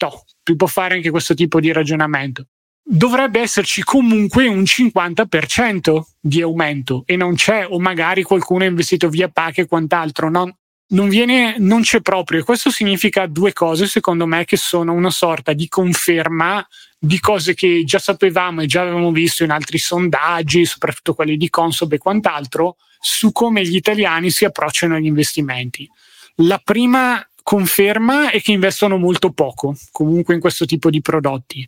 [0.00, 0.24] No,
[0.56, 2.46] può fare anche questo tipo di ragionamento.
[2.88, 9.08] Dovrebbe esserci comunque un 50% di aumento e non c'è, o magari qualcuno ha investito
[9.08, 10.30] via PAC e quant'altro.
[10.30, 10.58] No?
[10.88, 12.44] Non, viene, non c'è proprio.
[12.44, 16.66] Questo significa due cose, secondo me, che sono una sorta di conferma
[16.98, 21.50] di cose che già sapevamo e già avevamo visto in altri sondaggi, soprattutto quelli di
[21.50, 25.88] Consob e quant'altro, su come gli italiani si approcciano agli investimenti.
[26.40, 31.66] La prima conferma è che investono molto poco comunque in questo tipo di prodotti.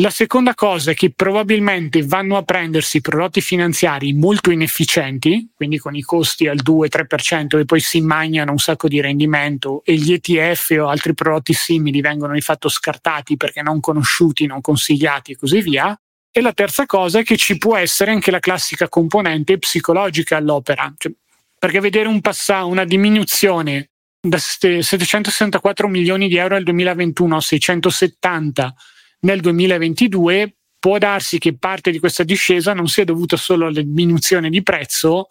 [0.00, 5.94] La seconda cosa è che probabilmente vanno a prendersi prodotti finanziari molto inefficienti, quindi con
[5.94, 10.76] i costi al 2-3% e poi si magnano un sacco di rendimento e gli ETF
[10.80, 15.60] o altri prodotti simili vengono di fatto scartati perché non conosciuti, non consigliati e così
[15.60, 15.94] via.
[16.32, 20.94] E la terza cosa è che ci può essere anche la classica componente psicologica all'opera,
[20.96, 21.12] cioè,
[21.58, 28.74] perché vedere un passaggio, una diminuzione da 764 milioni di euro nel 2021 a 670
[29.20, 34.48] nel 2022 può darsi che parte di questa discesa non sia dovuta solo alla diminuzione
[34.48, 35.26] di prezzo,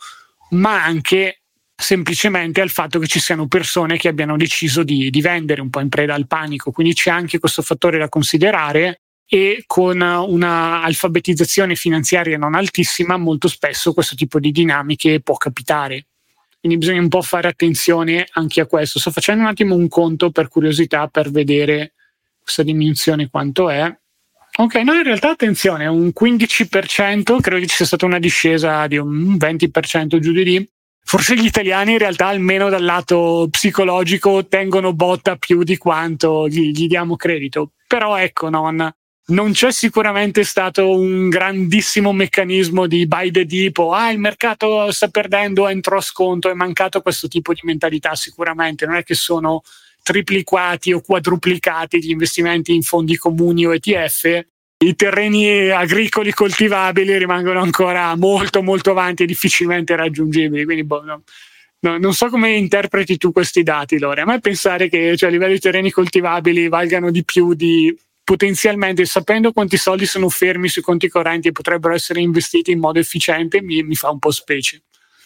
[0.52, 1.42] ma anche
[1.76, 5.80] semplicemente al fatto che ci siano persone che abbiano deciso di, di vendere un po'
[5.80, 6.72] in preda al panico.
[6.72, 13.48] Quindi c'è anche questo fattore da considerare e con una alfabetizzazione finanziaria non altissima molto
[13.48, 16.08] spesso questo tipo di dinamiche può capitare.
[16.60, 19.00] Quindi bisogna un po' fare attenzione anche a questo.
[19.00, 21.94] Sto facendo un attimo un conto per curiosità per vedere
[22.50, 23.96] questa diminuzione quanto è.
[24.58, 28.98] Ok, no, in realtà attenzione, un 15%, credo che ci sia stata una discesa di
[28.98, 30.70] un 20% giù di lì.
[31.02, 36.72] Forse gli italiani in realtà, almeno dal lato psicologico, tengono botta più di quanto gli,
[36.72, 37.72] gli diamo credito.
[37.88, 38.92] Però ecco, non,
[39.28, 44.92] non c'è sicuramente stato un grandissimo meccanismo di buy the dip o ah il mercato
[44.92, 49.14] sta perdendo entro a sconto è mancato questo tipo di mentalità sicuramente non è che
[49.14, 49.62] sono
[50.10, 54.44] triplicati o quadruplicati gli investimenti in fondi comuni o ETF
[54.82, 61.24] i terreni agricoli coltivabili rimangono ancora molto molto avanti e difficilmente raggiungibili quindi boh, no.
[61.82, 64.20] No, non so come interpreti tu questi dati, Lore.
[64.20, 69.06] A me pensare che cioè, a livello di terreni coltivabili valgano di più di potenzialmente
[69.06, 73.62] sapendo quanti soldi sono fermi sui conti correnti e potrebbero essere investiti in modo efficiente
[73.62, 74.82] mi, mi fa un po' specie.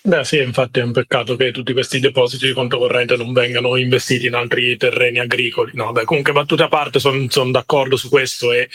[0.06, 3.78] Beh sì, infatti è un peccato che tutti questi depositi di conto corrente non vengano
[3.78, 5.72] investiti in altri terreni agricoli.
[5.76, 8.68] No, beh, comunque battute a parte sono son d'accordo su questo e il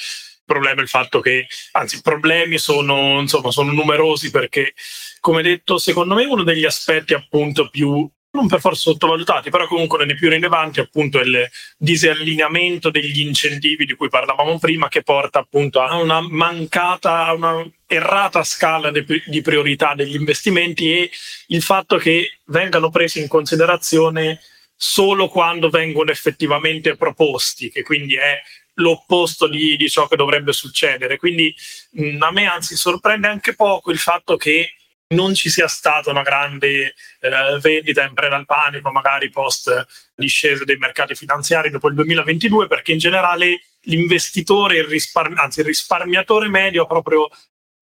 [0.47, 4.73] problema è il fatto che, anzi i problemi sono, insomma, sono numerosi perché,
[5.21, 10.05] come detto, secondo me uno degli aspetti appunto più non per forza sottovalutati, però comunque
[10.05, 15.81] nei più rilevanti appunto il disallineamento degli incentivi di cui parlavamo prima che porta appunto
[15.81, 21.11] a una mancata, a una errata scala di priorità degli investimenti e
[21.49, 24.41] il fatto che vengano presi in considerazione
[24.77, 28.41] solo quando vengono effettivamente proposti, che quindi è
[28.75, 31.17] l'opposto di, di ciò che dovrebbe succedere.
[31.17, 31.53] Quindi
[31.91, 34.75] mh, a me anzi sorprende anche poco il fatto che
[35.09, 40.65] non ci sia stata una grande eh, vendita in preda al panico, magari post discesa
[40.65, 46.49] dei mercati finanziari dopo il 2022, perché in generale l'investitore, il risparmi- anzi il risparmiatore
[46.49, 47.29] medio ha proprio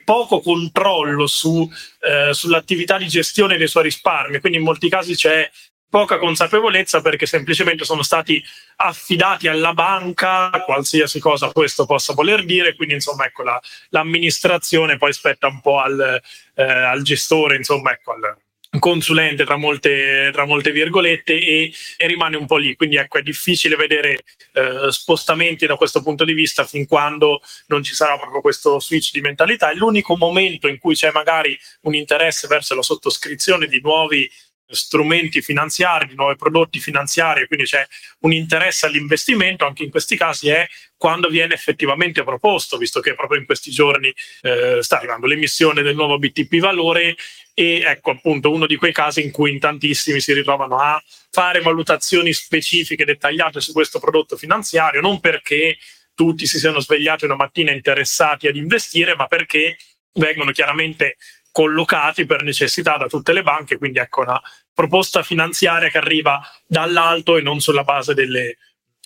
[0.04, 1.68] poco controllo su,
[2.00, 5.50] eh, sull'attività di gestione dei suoi risparmi, quindi in molti casi c'è
[5.88, 8.42] poca consapevolezza perché semplicemente sono stati
[8.76, 15.12] affidati alla banca, qualsiasi cosa questo possa voler dire, quindi insomma ecco la, l'amministrazione poi
[15.12, 16.20] spetta un po' al,
[16.54, 18.36] eh, al gestore, insomma ecco al
[18.78, 23.22] consulente tra molte, tra molte virgolette e, e, rimane un po' lì, quindi ecco è
[23.22, 24.22] difficile vedere
[24.52, 29.12] eh, spostamenti da questo punto di vista fin quando non ci sarà proprio questo switch
[29.12, 33.80] di mentalità, è l'unico momento in cui c'è magari un interesse verso la sottoscrizione di
[33.80, 34.30] nuovi
[34.68, 37.86] strumenti finanziari, di nuovi prodotti finanziari, quindi c'è
[38.20, 43.38] un interesse all'investimento, anche in questi casi è quando viene effettivamente proposto, visto che proprio
[43.38, 47.16] in questi giorni eh, sta arrivando l'emissione del nuovo BTP valore
[47.54, 51.60] e ecco appunto uno di quei casi in cui in tantissimi si ritrovano a fare
[51.60, 55.76] valutazioni specifiche, dettagliate su questo prodotto finanziario, non perché
[56.14, 59.76] tutti si siano svegliati una mattina interessati ad investire, ma perché
[60.14, 61.16] vengono chiaramente
[61.56, 64.38] collocati per necessità da tutte le banche, quindi ecco una
[64.74, 68.58] proposta finanziaria che arriva dall'alto e non sulla base delle,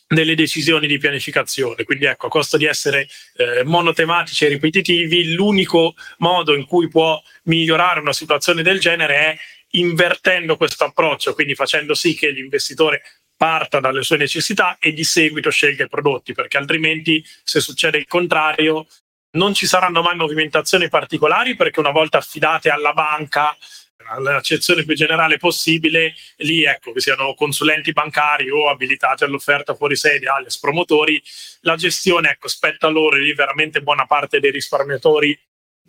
[0.08, 1.84] delle decisioni di pianificazione.
[1.84, 7.22] Quindi ecco, a costo di essere eh, monotematici e ripetitivi, l'unico modo in cui può
[7.44, 9.36] migliorare una situazione del genere è
[9.74, 13.02] invertendo questo approccio, quindi facendo sì che l'investitore
[13.36, 18.08] parta dalle sue necessità e di seguito scelga i prodotti, perché altrimenti se succede il
[18.08, 18.88] contrario
[19.32, 23.56] non ci saranno mai movimentazioni particolari perché una volta affidate alla banca
[24.10, 30.28] all'accezione più generale possibile, lì ecco che siano consulenti bancari o abilitati all'offerta fuori sede,
[30.28, 31.22] alias promotori,
[31.60, 35.38] la gestione ecco, spetta loro e lì veramente buona parte dei risparmiatori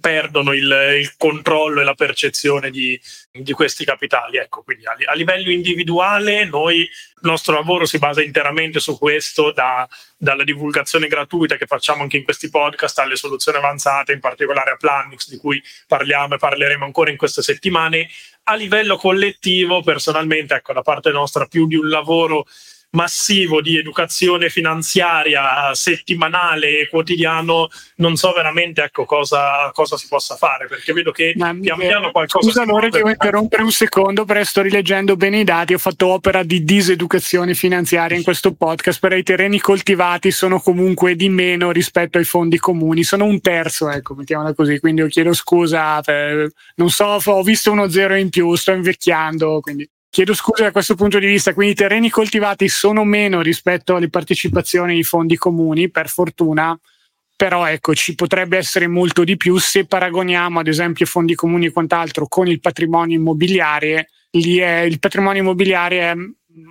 [0.01, 2.99] perdono il, il, controllo e la percezione di,
[3.31, 4.37] di questi capitali.
[4.37, 6.89] Ecco, quindi a, a, livello individuale noi, il
[7.21, 9.87] nostro lavoro si basa interamente su questo, da,
[10.17, 14.75] dalla divulgazione gratuita che facciamo anche in questi podcast alle soluzioni avanzate, in particolare a
[14.75, 18.09] Planix, di cui parliamo e parleremo ancora in queste settimane.
[18.43, 22.45] A livello collettivo, personalmente, ecco, da parte nostra, più di un lavoro
[22.91, 30.35] massivo di educazione finanziaria settimanale e quotidiano, non so veramente ecco, cosa, cosa, si possa
[30.35, 32.45] fare, perché vedo che Ma, pian piano qualcosa...
[32.45, 36.07] Scusa allora, ti devo interrompere un secondo, perché sto rileggendo bene i dati, ho fatto
[36.07, 41.71] opera di diseducazione finanziaria in questo podcast, per i terreni coltivati sono comunque di meno
[41.71, 46.51] rispetto ai fondi comuni, sono un terzo, ecco, mettiamola così, quindi io chiedo scusa, per,
[46.75, 50.95] non so, ho visto uno zero in più, sto invecchiando, quindi Chiedo scusa da questo
[50.95, 55.89] punto di vista, quindi i terreni coltivati sono meno rispetto alle partecipazioni ai fondi comuni,
[55.89, 56.78] per fortuna,
[57.34, 61.72] però ecco, ci potrebbe essere molto di più se paragoniamo ad esempio fondi comuni e
[61.72, 66.14] quant'altro con il patrimonio immobiliare, lì è, il patrimonio immobiliare è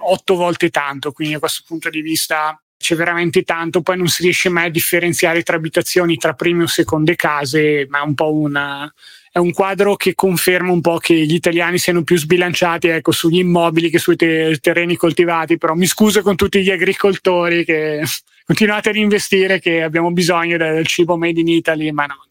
[0.00, 4.22] otto volte tanto, quindi a questo punto di vista c'è veramente tanto, poi non si
[4.22, 8.34] riesce mai a differenziare tra abitazioni, tra prime o seconde case, ma è un po'
[8.34, 8.92] una
[9.32, 13.38] è un quadro che conferma un po' che gli italiani siano più sbilanciati ecco, sugli
[13.38, 18.02] immobili che sui te- terreni coltivati, però mi scuso con tutti gli agricoltori che
[18.44, 22.26] continuate ad investire che abbiamo bisogno del cibo made in Italy, ma no,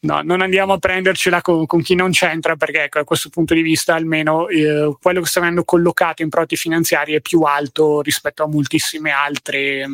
[0.00, 3.52] no non andiamo a prendercela con, con, chi non c'entra perché ecco, da questo punto
[3.52, 8.00] di vista almeno eh, quello che sta venendo collocato in prodotti finanziari è più alto
[8.00, 9.86] rispetto a moltissime altre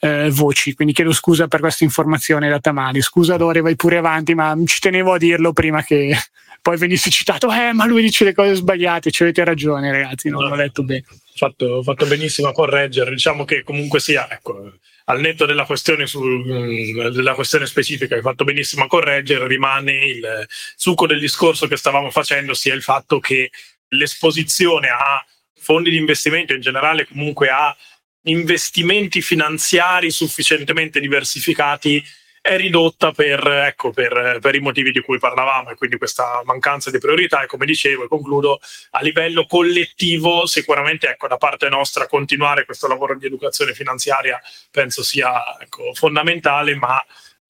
[0.00, 0.74] eh, voci.
[0.74, 3.00] Quindi chiedo scusa per questa informazione data male.
[3.02, 6.16] Scusa Dore, vai pure avanti, ma ci tenevo a dirlo prima che
[6.62, 7.52] poi venisse citato.
[7.52, 9.10] Eh, ma lui dice le cose sbagliate.
[9.10, 11.04] Ci avete ragione, ragazzi, non l'ho letto bene.
[11.34, 13.10] Fatto, fatto benissimo a correggere.
[13.10, 14.72] Diciamo che comunque sia, ecco,
[15.04, 19.92] al netto della questione, su, mm, della questione specifica, hai fatto benissimo a correggere, rimane
[19.92, 20.46] il
[20.76, 23.50] succo del discorso che stavamo facendo, sia il fatto che
[23.88, 25.24] l'esposizione a
[25.60, 27.76] fondi di investimento in generale comunque a
[28.24, 32.02] investimenti finanziari sufficientemente diversificati
[32.42, 36.90] è ridotta per, ecco, per, per, i motivi di cui parlavamo e quindi questa mancanza
[36.90, 38.60] di priorità e come dicevo e concludo
[38.92, 44.40] a livello collettivo sicuramente ecco, da parte nostra continuare questo lavoro di educazione finanziaria
[44.70, 46.98] penso sia ecco, fondamentale ma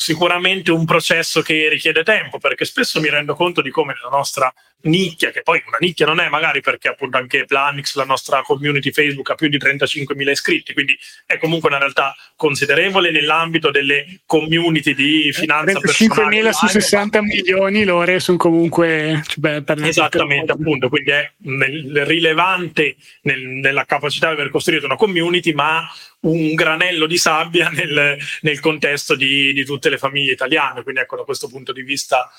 [0.01, 4.51] sicuramente un processo che richiede tempo perché spesso mi rendo conto di come nella nostra
[4.83, 8.93] nicchia, che poi una nicchia non è magari perché appunto anche Planix, la nostra community
[8.93, 14.95] Facebook, ha più di 35.000 iscritti, quindi è comunque una realtà considerevole nell'ambito delle community
[14.95, 19.23] di finanza 35.000 su 60 milioni loro sono comunque...
[19.27, 24.97] Cioè, beh, Esattamente, appunto, quindi è nel, rilevante nel, nella capacità di aver costruito una
[24.97, 25.87] community, ma
[26.21, 30.83] un granello di sabbia nel, nel contesto di, di, tutte le famiglie italiane.
[30.83, 32.31] Quindi ecco, da questo punto di vista,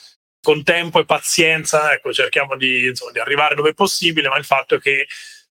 [0.41, 4.45] con tempo e pazienza, ecco, cerchiamo di, insomma, di arrivare dove è possibile, ma il
[4.45, 5.07] fatto è che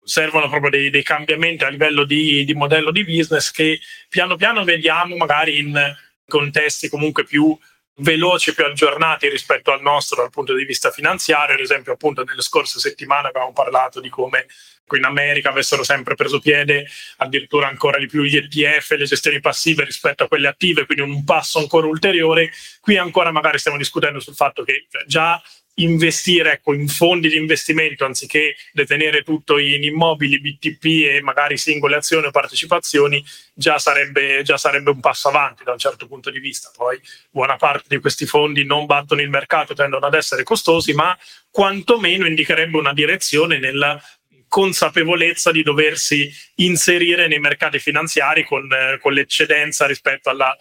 [0.03, 4.63] servono proprio dei, dei cambiamenti a livello di, di, modello di business che piano piano
[4.63, 7.57] vediamo magari in contesti comunque più
[7.97, 11.55] veloci, più aggiornati rispetto al nostro dal punto di vista finanziario.
[11.55, 14.47] Ad esempio, appunto, nelle scorse settimane abbiamo parlato di come
[14.97, 16.87] in America avessero sempre preso piede
[17.17, 21.25] addirittura ancora di più gli ETF le gestioni passive rispetto a quelle attive, quindi un
[21.25, 22.53] passo ancora ulteriore.
[22.81, 25.41] Qui ancora magari stiamo discutendo sul fatto che già
[25.77, 31.97] investire ecco, in fondi di investimento anziché detenere tutto in immobili, BTP e magari singole
[31.97, 36.39] azioni o partecipazioni già sarebbe, già sarebbe un passo avanti da un certo punto di
[36.39, 36.71] vista.
[36.77, 37.01] Poi
[37.31, 41.17] buona parte di questi fondi non battono il mercato, tendono ad essere costosi, ma
[41.51, 44.01] quantomeno indicherebbe una direzione nella
[44.47, 50.57] consapevolezza di doversi inserire nei mercati finanziari con, eh, con l'eccedenza rispetto alla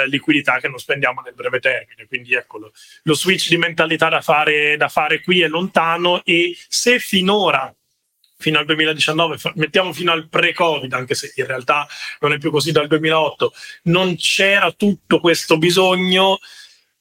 [0.00, 2.06] eh, liquidità che non spendiamo nel breve termine.
[2.06, 2.72] Quindi eccolo,
[3.02, 7.74] lo switch di mentalità da fare, da fare qui è lontano e se finora
[8.36, 11.86] fino al 2019, mettiamo fino al pre-Covid, anche se in realtà
[12.20, 13.52] non è più così dal 2008,
[13.84, 16.38] non c'era tutto questo bisogno,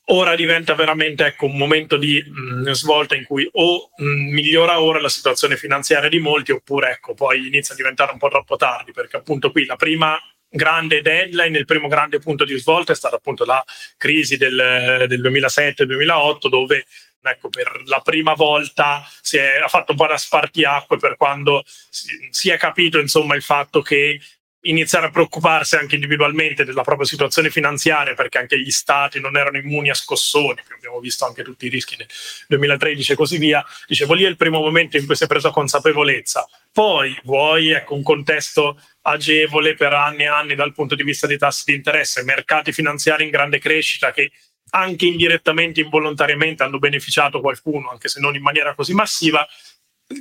[0.08, 5.02] ora diventa veramente ecco, un momento di mh, svolta in cui o mh, migliora ora
[5.02, 8.92] la situazione finanziaria di molti oppure ecco, poi inizia a diventare un po' troppo tardi
[8.92, 10.18] perché appunto qui la prima
[10.54, 13.64] grande deadline, il primo grande punto di svolta è stata appunto la
[13.98, 16.86] crisi del, del 2007-2008 dove
[17.22, 21.64] ecco, per la prima volta si è, ha fatto un po' da spartiacque per quando
[21.66, 24.20] si, si è capito insomma il fatto che
[24.66, 29.58] iniziare a preoccuparsi anche individualmente della propria situazione finanziaria perché anche gli stati non erano
[29.58, 32.08] immuni a scossoni, abbiamo visto anche tutti i rischi nel
[32.48, 33.66] 2013 e così via.
[33.88, 36.48] Dicevo, lì è il primo momento in cui si è presa consapevolezza.
[36.72, 41.38] Poi vuoi ecco, un contesto agevole per anni e anni dal punto di vista dei
[41.38, 44.32] tassi di interesse, mercati finanziari in grande crescita che
[44.72, 49.48] anche indirettamente, involontariamente hanno beneficiato qualcuno, anche se non in maniera così massiva,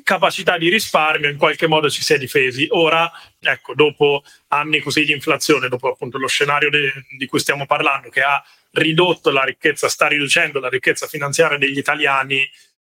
[0.02, 2.66] capacità di risparmio in qualche modo ci si è difesi.
[2.70, 7.66] Ora, ecco, dopo anni così di inflazione, dopo appunto lo scenario de- di cui stiamo
[7.66, 12.48] parlando, che ha ridotto la ricchezza, sta riducendo la ricchezza finanziaria degli italiani,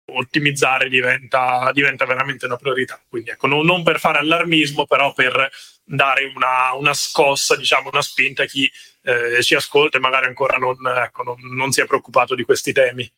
[0.09, 3.01] ottimizzare diventa, diventa veramente una priorità.
[3.07, 5.49] Quindi ecco, non, non, per fare allarmismo, però per
[5.83, 8.69] dare una, una scossa, diciamo, una spinta a chi
[9.03, 12.73] eh, ci ascolta e magari ancora non, ecco, non, non si è preoccupato di questi
[12.73, 13.09] temi.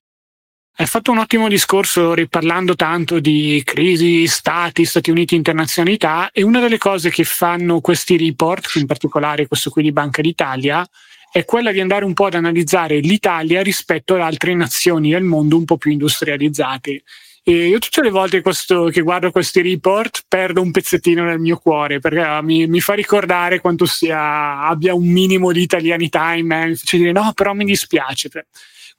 [0.80, 6.62] Hai fatto un ottimo discorso riparlando tanto di crisi, stati, Stati Uniti, internazionalità e una
[6.62, 10.88] delle cose che fanno questi report, in particolare questo qui di Banca d'Italia,
[11.32, 15.58] è quella di andare un po' ad analizzare l'Italia rispetto ad altre nazioni del mondo
[15.58, 17.04] un po' più industrializzate.
[17.44, 21.58] E io tutte le volte questo, che guardo questi report perdo un pezzettino nel mio
[21.58, 26.68] cuore perché mi, mi fa ricordare quanto sia, abbia un minimo di italianità in me,
[26.68, 28.30] mi faccio dire no, però mi dispiace.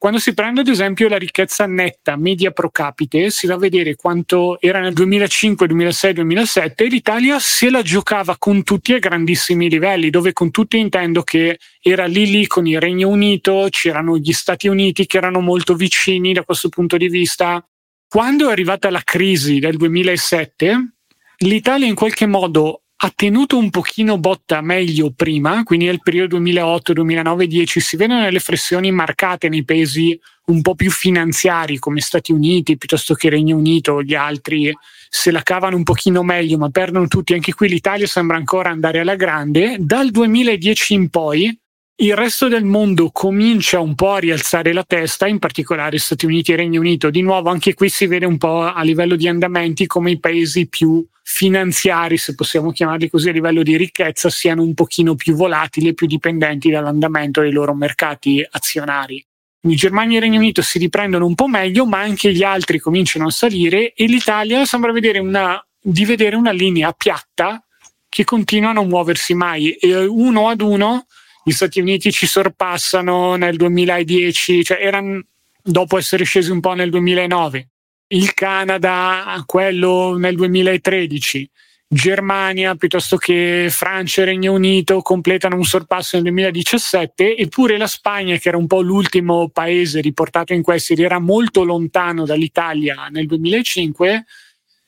[0.01, 3.97] Quando si prende ad esempio la ricchezza netta media pro capite, si va a vedere
[3.97, 10.09] quanto era nel 2005, 2006, 2007 l'Italia se la giocava con tutti a grandissimi livelli,
[10.09, 14.69] dove con tutti intendo che era lì lì con il Regno Unito, c'erano gli Stati
[14.69, 17.63] Uniti che erano molto vicini da questo punto di vista.
[18.09, 20.95] Quando è arrivata la crisi del 2007,
[21.41, 26.93] l'Italia in qualche modo ha tenuto un pochino botta meglio prima, quindi nel periodo 2008,
[26.93, 32.31] 2009, 2010 si vedono delle flessioni marcate nei paesi un po' più finanziari come Stati
[32.31, 34.77] Uniti piuttosto che Regno Unito, gli altri
[35.09, 39.01] se la cavano un pochino meglio ma perdono tutti, anche qui l'Italia sembra ancora andare
[39.01, 39.77] alla grande.
[39.79, 41.59] Dal 2010 in poi
[42.03, 46.53] il resto del mondo comincia un po' a rialzare la testa, in particolare Stati Uniti
[46.53, 47.11] e Regno Unito.
[47.11, 50.67] Di nuovo, anche qui si vede un po' a livello di andamenti come i paesi
[50.67, 55.89] più finanziari, se possiamo chiamarli così, a livello di ricchezza, siano un pochino più volatili
[55.89, 59.23] e più dipendenti dall'andamento dei loro mercati azionari.
[59.61, 63.27] Quindi Germania e Regno Unito si riprendono un po' meglio, ma anche gli altri cominciano
[63.27, 67.63] a salire e l'Italia sembra vedere una, di vedere una linea piatta
[68.09, 69.73] che continua a non muoversi mai.
[69.73, 71.05] E uno ad uno
[71.43, 75.24] gli Stati Uniti ci sorpassano nel 2010, cioè erano
[75.62, 77.68] dopo essere scesi un po' nel 2009,
[78.09, 81.51] il Canada, quello nel 2013.
[81.93, 88.36] Germania piuttosto che Francia e Regno Unito completano un sorpasso nel 2017 eppure la Spagna
[88.36, 94.24] che era un po' l'ultimo paese riportato in questi era molto lontano dall'Italia nel 2005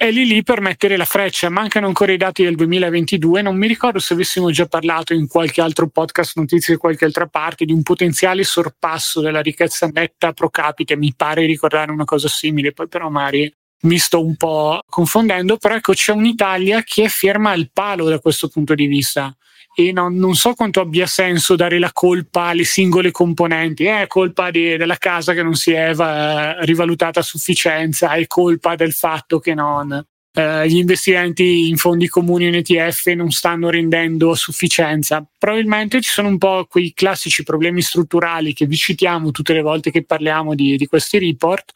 [0.03, 1.49] è lì lì per mettere la freccia.
[1.49, 3.41] Mancano ancora i dati del 2022.
[3.41, 7.29] Non mi ricordo se avessimo già parlato in qualche altro podcast, notizie di qualche altra
[7.29, 10.97] parte, di un potenziale sorpasso della ricchezza netta pro capite.
[10.97, 15.57] Mi pare ricordare una cosa simile, poi però magari mi sto un po' confondendo.
[15.57, 19.33] Però ecco, c'è un'Italia che è ferma al palo da questo punto di vista
[19.75, 23.85] e non, non, so quanto abbia senso dare la colpa alle singole componenti.
[23.85, 28.75] È colpa di, della casa che non si è va, rivalutata a sufficienza, è colpa
[28.75, 30.05] del fatto che non,
[30.35, 35.25] eh, gli investimenti in fondi comuni in ETF non stanno rendendo a sufficienza.
[35.39, 39.91] Probabilmente ci sono un po' quei classici problemi strutturali che vi citiamo tutte le volte
[39.91, 41.73] che parliamo di, di questi report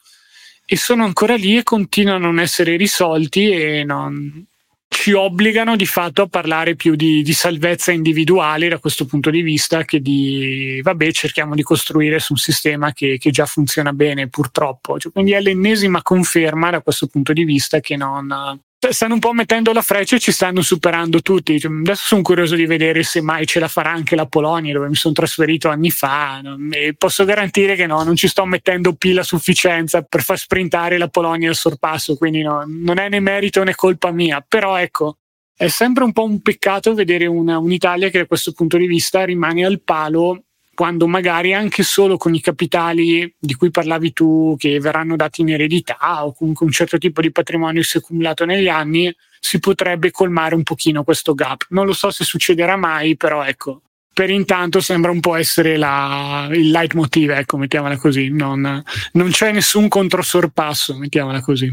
[0.65, 4.45] e sono ancora lì e continuano a non essere risolti e non,
[4.89, 9.41] ci obbligano di fatto a parlare più di, di, salvezza individuale da questo punto di
[9.41, 14.29] vista che di vabbè cerchiamo di costruire su un sistema che, che già funziona bene
[14.29, 14.97] purtroppo.
[14.97, 18.59] Cioè, quindi è l'ennesima conferma da questo punto di vista che non,
[18.91, 21.59] stanno un po' mettendo la freccia e ci stanno superando tutti.
[21.59, 24.87] Cioè, adesso sono curioso di vedere se mai ce la farà anche la Polonia, dove
[24.87, 26.41] mi sono trasferito anni fa.
[26.71, 30.97] E posso garantire che no, non ci sto mettendo pila a sufficienza per far sprintare
[30.97, 34.45] la Polonia al sorpasso, quindi no, non è né merito né colpa mia.
[34.47, 35.17] Però ecco,
[35.55, 39.25] è sempre un po' un peccato vedere una, un'Italia che da questo punto di vista
[39.25, 40.43] rimane al palo
[40.77, 45.49] quando magari anche solo con i capitali di cui parlavi tu che verranno dati in
[45.49, 50.11] eredità o comunque un certo tipo di patrimonio si è accumulato negli anni si potrebbe
[50.11, 51.65] colmare un pochino questo gap.
[51.69, 53.81] Non lo so se succederà mai, però ecco,
[54.13, 59.51] per intanto sembra un po' essere la, il leitmotiv, ecco, mettiamola così, non, non c'è
[59.51, 61.71] nessun controsorpasso, mettiamola così.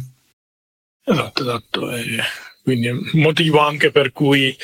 [1.05, 1.91] Esatto, esatto.
[1.91, 2.23] Eh,
[2.63, 4.57] quindi motivo anche per cui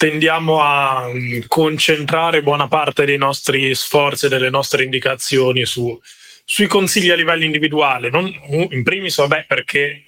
[0.00, 1.10] tendiamo a
[1.46, 6.00] concentrare buona parte dei nostri sforzi e delle nostre indicazioni su,
[6.42, 8.08] sui consigli a livello individuale.
[8.08, 8.26] Non,
[8.70, 10.04] in primis, vabbè, perché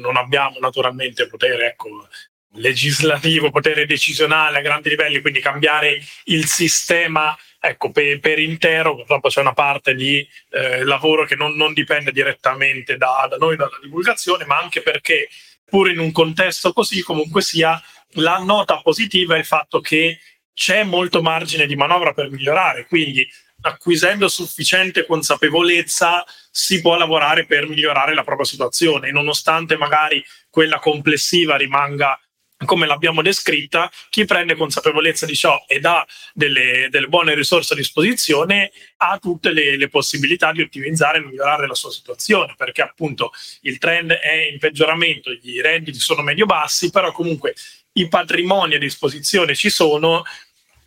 [0.00, 2.08] non abbiamo naturalmente potere ecco,
[2.54, 8.94] legislativo, potere decisionale a grandi livelli, quindi cambiare il sistema ecco, per, per intero.
[8.94, 13.56] Purtroppo c'è una parte di eh, lavoro che non, non dipende direttamente da, da noi,
[13.56, 15.28] dalla divulgazione, ma anche perché
[15.66, 17.78] pur in un contesto così comunque sia
[18.14, 20.18] la nota positiva è il fatto che
[20.52, 23.26] c'è molto margine di manovra per migliorare, quindi
[23.62, 31.56] acquisendo sufficiente consapevolezza si può lavorare per migliorare la propria situazione, nonostante magari quella complessiva
[31.56, 32.18] rimanga
[32.64, 37.76] come l'abbiamo descritta, chi prende consapevolezza di ciò e dà delle, delle buone risorse a
[37.76, 43.32] disposizione ha tutte le, le, possibilità di ottimizzare e migliorare la sua situazione, perché appunto
[43.62, 47.54] il trend è in peggioramento, i redditi sono medio-bassi, però comunque
[47.94, 50.24] i patrimoni a disposizione ci sono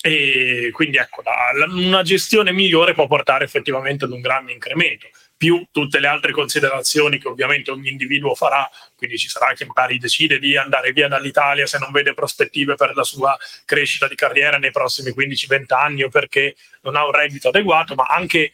[0.01, 5.08] e quindi ecco, la, la, una gestione migliore può portare effettivamente ad un grande incremento
[5.38, 9.99] più tutte le altre considerazioni che ovviamente ogni individuo farà, quindi ci sarà chi magari
[9.99, 14.58] decide di andare via dall'Italia se non vede prospettive per la sua crescita di carriera
[14.58, 18.53] nei prossimi 15-20 anni o perché non ha un reddito adeguato, ma anche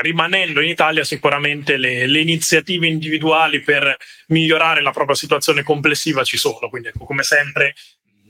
[0.00, 3.96] rimanendo in Italia sicuramente le, le, iniziative individuali per
[4.28, 7.74] migliorare la propria situazione complessiva ci sono, quindi ecco, come sempre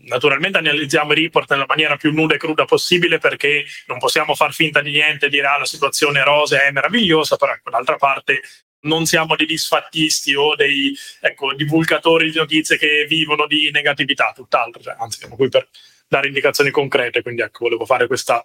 [0.09, 4.55] naturalmente analizziamo i report nella maniera più nuda e cruda possibile perché non possiamo far
[4.55, 8.41] finta di niente e dire ah, la situazione rosa è meravigliosa, però ecco, d'altra parte
[8.81, 14.81] non siamo dei disfattisti o dei ecco, divulgatori di notizie che vivono di negatività, tutt'altro,
[14.81, 15.69] cioè, anzi siamo qui per
[16.09, 18.43] dare indicazioni concrete, quindi ecco, volevo fare questa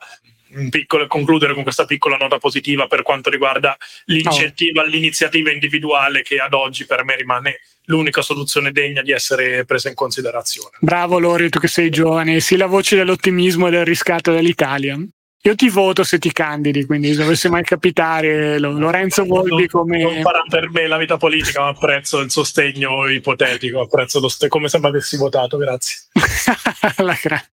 [0.69, 4.83] piccolo, concludere con questa piccola nota positiva per quanto riguarda l'incentivo oh.
[4.83, 9.95] all'iniziativa individuale che ad oggi per me rimane l'unica soluzione degna di essere presa in
[9.95, 10.77] considerazione.
[10.79, 14.97] Bravo Lori, tu che sei giovane, sii la voce dell'ottimismo e del riscatto dell'Italia.
[15.45, 20.01] Io ti voto se ti candidi, quindi se dovesse mai capitare Lorenzo Volpi come...
[20.01, 24.47] Non farà per me la vita politica, ma apprezzo il sostegno ipotetico, apprezzo lo st-
[24.47, 25.97] come se mi avessi votato, grazie.
[27.03, 27.45] la gra-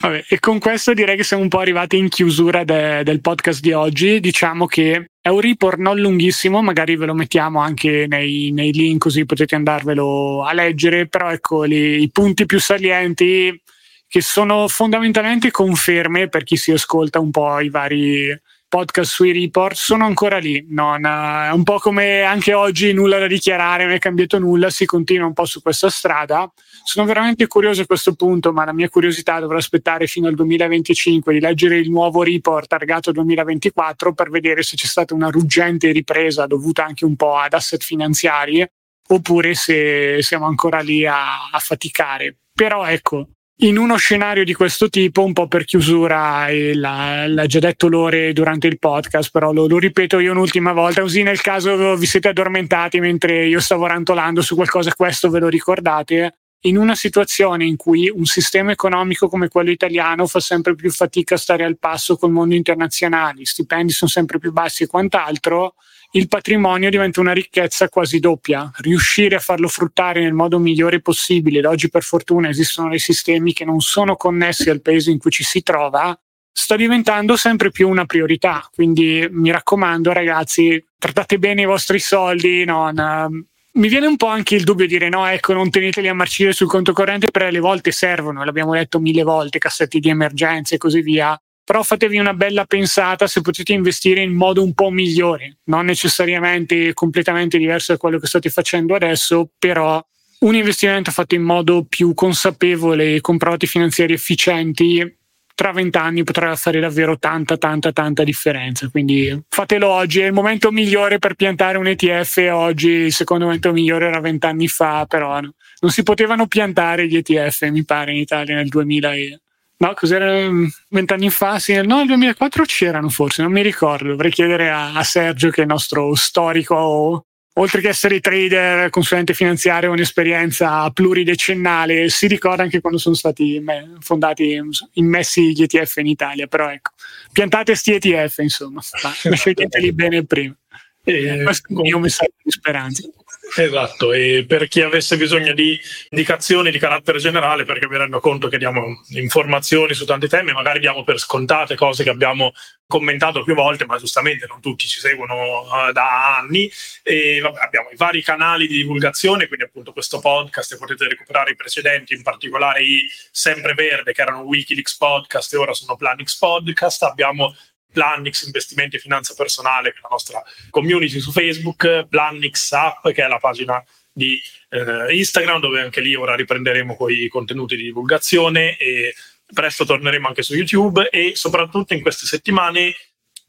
[0.00, 3.60] Vabbè, e con questo direi che siamo un po' arrivati in chiusura de- del podcast
[3.60, 4.20] di oggi.
[4.20, 9.02] Diciamo che è un report non lunghissimo, magari ve lo mettiamo anche nei, nei link
[9.02, 13.60] così potete andarvelo a leggere, però ecco li, i punti più salienti
[14.06, 19.74] che sono fondamentalmente conferme per chi si ascolta un po' i vari podcast sui report
[19.74, 20.66] sono ancora lì.
[20.68, 24.84] Non, è un po' come anche oggi nulla da dichiarare, non è cambiato nulla, si
[24.84, 26.50] continua un po' su questa strada.
[26.84, 31.32] Sono veramente curioso a questo punto, ma la mia curiosità dovrà aspettare fino al 2025
[31.32, 36.46] di leggere il nuovo report targato 2024 per vedere se c'è stata una ruggente ripresa
[36.46, 38.64] dovuta anche un po' ad asset finanziari
[39.10, 42.36] oppure se siamo ancora lì a, a faticare.
[42.52, 43.28] Però ecco,
[43.60, 48.32] in uno scenario di questo tipo, un po' per chiusura, l'ha, l'ha già detto Lore
[48.32, 52.28] durante il podcast, però lo, lo, ripeto io un'ultima volta, così nel caso vi siete
[52.28, 56.34] addormentati mentre io stavo rantolando su qualcosa, questo ve lo ricordate.
[56.62, 61.34] In una situazione in cui un sistema economico come quello italiano fa sempre più fatica
[61.34, 65.74] a stare al passo col mondo internazionale, i stipendi sono sempre più bassi e quant'altro,
[66.12, 68.70] il patrimonio diventa una ricchezza quasi doppia.
[68.78, 73.52] Riuscire a farlo fruttare nel modo migliore possibile, ed oggi per fortuna esistono dei sistemi
[73.52, 76.18] che non sono connessi al paese in cui ci si trova,
[76.50, 78.66] sta diventando sempre più una priorità.
[78.72, 82.64] Quindi mi raccomando, ragazzi, trattate bene i vostri soldi.
[82.64, 86.14] Non, mi viene un po' anche il dubbio di dire no, ecco, non teneteli a
[86.14, 90.74] marcire sul conto corrente, perché le volte servono, l'abbiamo detto mille volte, cassetti di emergenza
[90.74, 94.88] e così via però fatevi una bella pensata se potete investire in modo un po'
[94.88, 100.02] migliore, non necessariamente completamente diverso da quello che state facendo adesso, però
[100.38, 105.14] un investimento fatto in modo più consapevole con prodotti finanziari efficienti
[105.54, 108.88] tra vent'anni potrà fare davvero tanta, tanta, tanta differenza.
[108.88, 112.48] Quindi fatelo oggi, è il momento migliore per piantare un ETF.
[112.50, 115.52] Oggi il secondo momento migliore era vent'anni fa, però no.
[115.80, 119.14] non si potevano piantare gli ETF, mi pare, in Italia nel 2000.
[119.14, 119.40] E
[119.80, 120.48] No, cos'era
[120.88, 121.60] vent'anni fa?
[121.60, 124.08] Sì, no, nel 2004 c'erano forse, non mi ricordo.
[124.08, 127.24] Dovrei chiedere a, a Sergio, che è il nostro storico,
[127.54, 133.62] oltre che essere trader, consulente finanziario, un'esperienza pluridecennale, si ricorda anche quando sono stati
[134.00, 134.60] fondati,
[134.94, 136.48] immessi gli ETF in Italia.
[136.48, 136.90] Però ecco,
[137.30, 140.56] piantate sti ETF, insomma, ma sceglieteli bene prima.
[141.04, 143.08] E, questo è il mio messaggio di speranza.
[143.56, 145.78] Esatto, e per chi avesse bisogno di
[146.10, 150.80] indicazioni di carattere generale, perché mi rendo conto che diamo informazioni su tanti temi, magari
[150.80, 152.52] diamo per scontate cose che abbiamo
[152.86, 156.70] commentato più volte, ma giustamente non tutti ci seguono uh, da anni.
[157.02, 161.56] E vabbè, abbiamo i vari canali di divulgazione, quindi appunto questo podcast, potete recuperare i
[161.56, 167.02] precedenti, in particolare i Sempre Verde, che erano Wikileaks Podcast e ora sono Planix Podcast.
[167.02, 167.54] Abbiamo
[167.92, 173.24] Plannix Investimenti e Finanza Personale, che è la nostra community su Facebook, Plannix App, che
[173.24, 173.82] è la pagina
[174.12, 179.14] di eh, Instagram, dove anche lì ora riprenderemo i contenuti di divulgazione e
[179.52, 182.94] presto torneremo anche su YouTube e soprattutto in queste settimane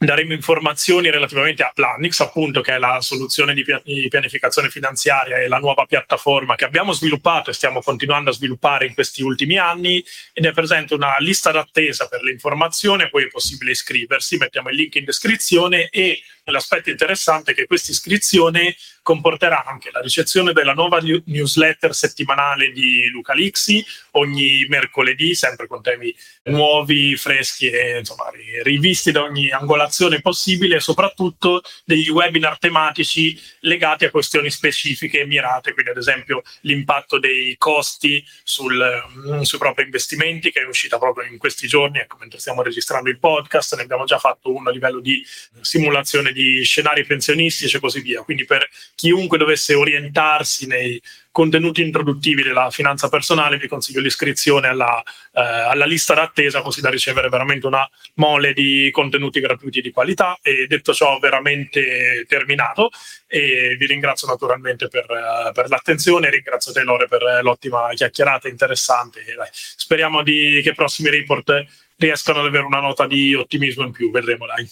[0.06, 3.66] daremo informazioni relativamente a Planix, appunto, che è la soluzione di,
[4.08, 8.94] pianificazione finanziaria e la nuova piattaforma che abbiamo sviluppato e stiamo continuando a sviluppare in
[8.94, 10.04] questi ultimi anni.
[10.32, 14.76] Ed è presente una lista d'attesa per le informazioni, poi è possibile iscriversi, mettiamo il
[14.76, 20.74] link in descrizione e L'aspetto interessante è che questa iscrizione comporterà anche la ricezione della
[20.74, 28.30] nuova newsletter settimanale di Luca Lixi ogni mercoledì, sempre con temi nuovi, freschi e insomma,
[28.62, 35.26] rivisti da ogni angolazione possibile e soprattutto degli webinar tematici legati a questioni specifiche e
[35.26, 41.00] mirate, quindi ad esempio l'impatto dei costi sul, mm, sui propri investimenti che è uscita
[41.00, 44.70] proprio in questi giorni, ecco, mentre stiamo registrando il podcast, ne abbiamo già fatto uno
[44.70, 45.26] a livello di
[45.62, 52.44] simulazione di scenari pensionistici e così via, quindi per chiunque dovesse orientarsi nei contenuti introduttivi
[52.44, 55.02] della finanza personale, vi consiglio l'iscrizione alla,
[55.34, 60.38] eh, alla, lista d'attesa così da ricevere veramente una mole di contenuti gratuiti di qualità.
[60.42, 62.90] E detto ciò, veramente terminato
[63.28, 69.24] e vi ringrazio naturalmente per, uh, per l'attenzione, ringrazio te Lore per l'ottima chiacchierata interessante.
[69.24, 71.66] Dai, speriamo di, che i prossimi report
[71.96, 74.68] riescano ad avere una nota di ottimismo in più, vedremo dai.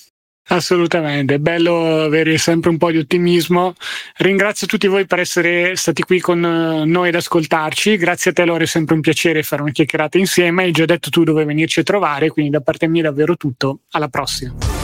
[0.50, 3.76] Assolutamente, è bello avere sempre un po' di ottimismo.
[4.18, 7.98] Ringrazio tutti voi per essere stati qui con eh, noi ad ascoltarci.
[7.98, 10.64] Grazie a te Lore, è sempre un piacere fare una chiacchierata insieme.
[10.64, 13.82] Hai già detto tu dove venirci a trovare, quindi da parte mia davvero tutto.
[13.92, 14.77] Alla prossima.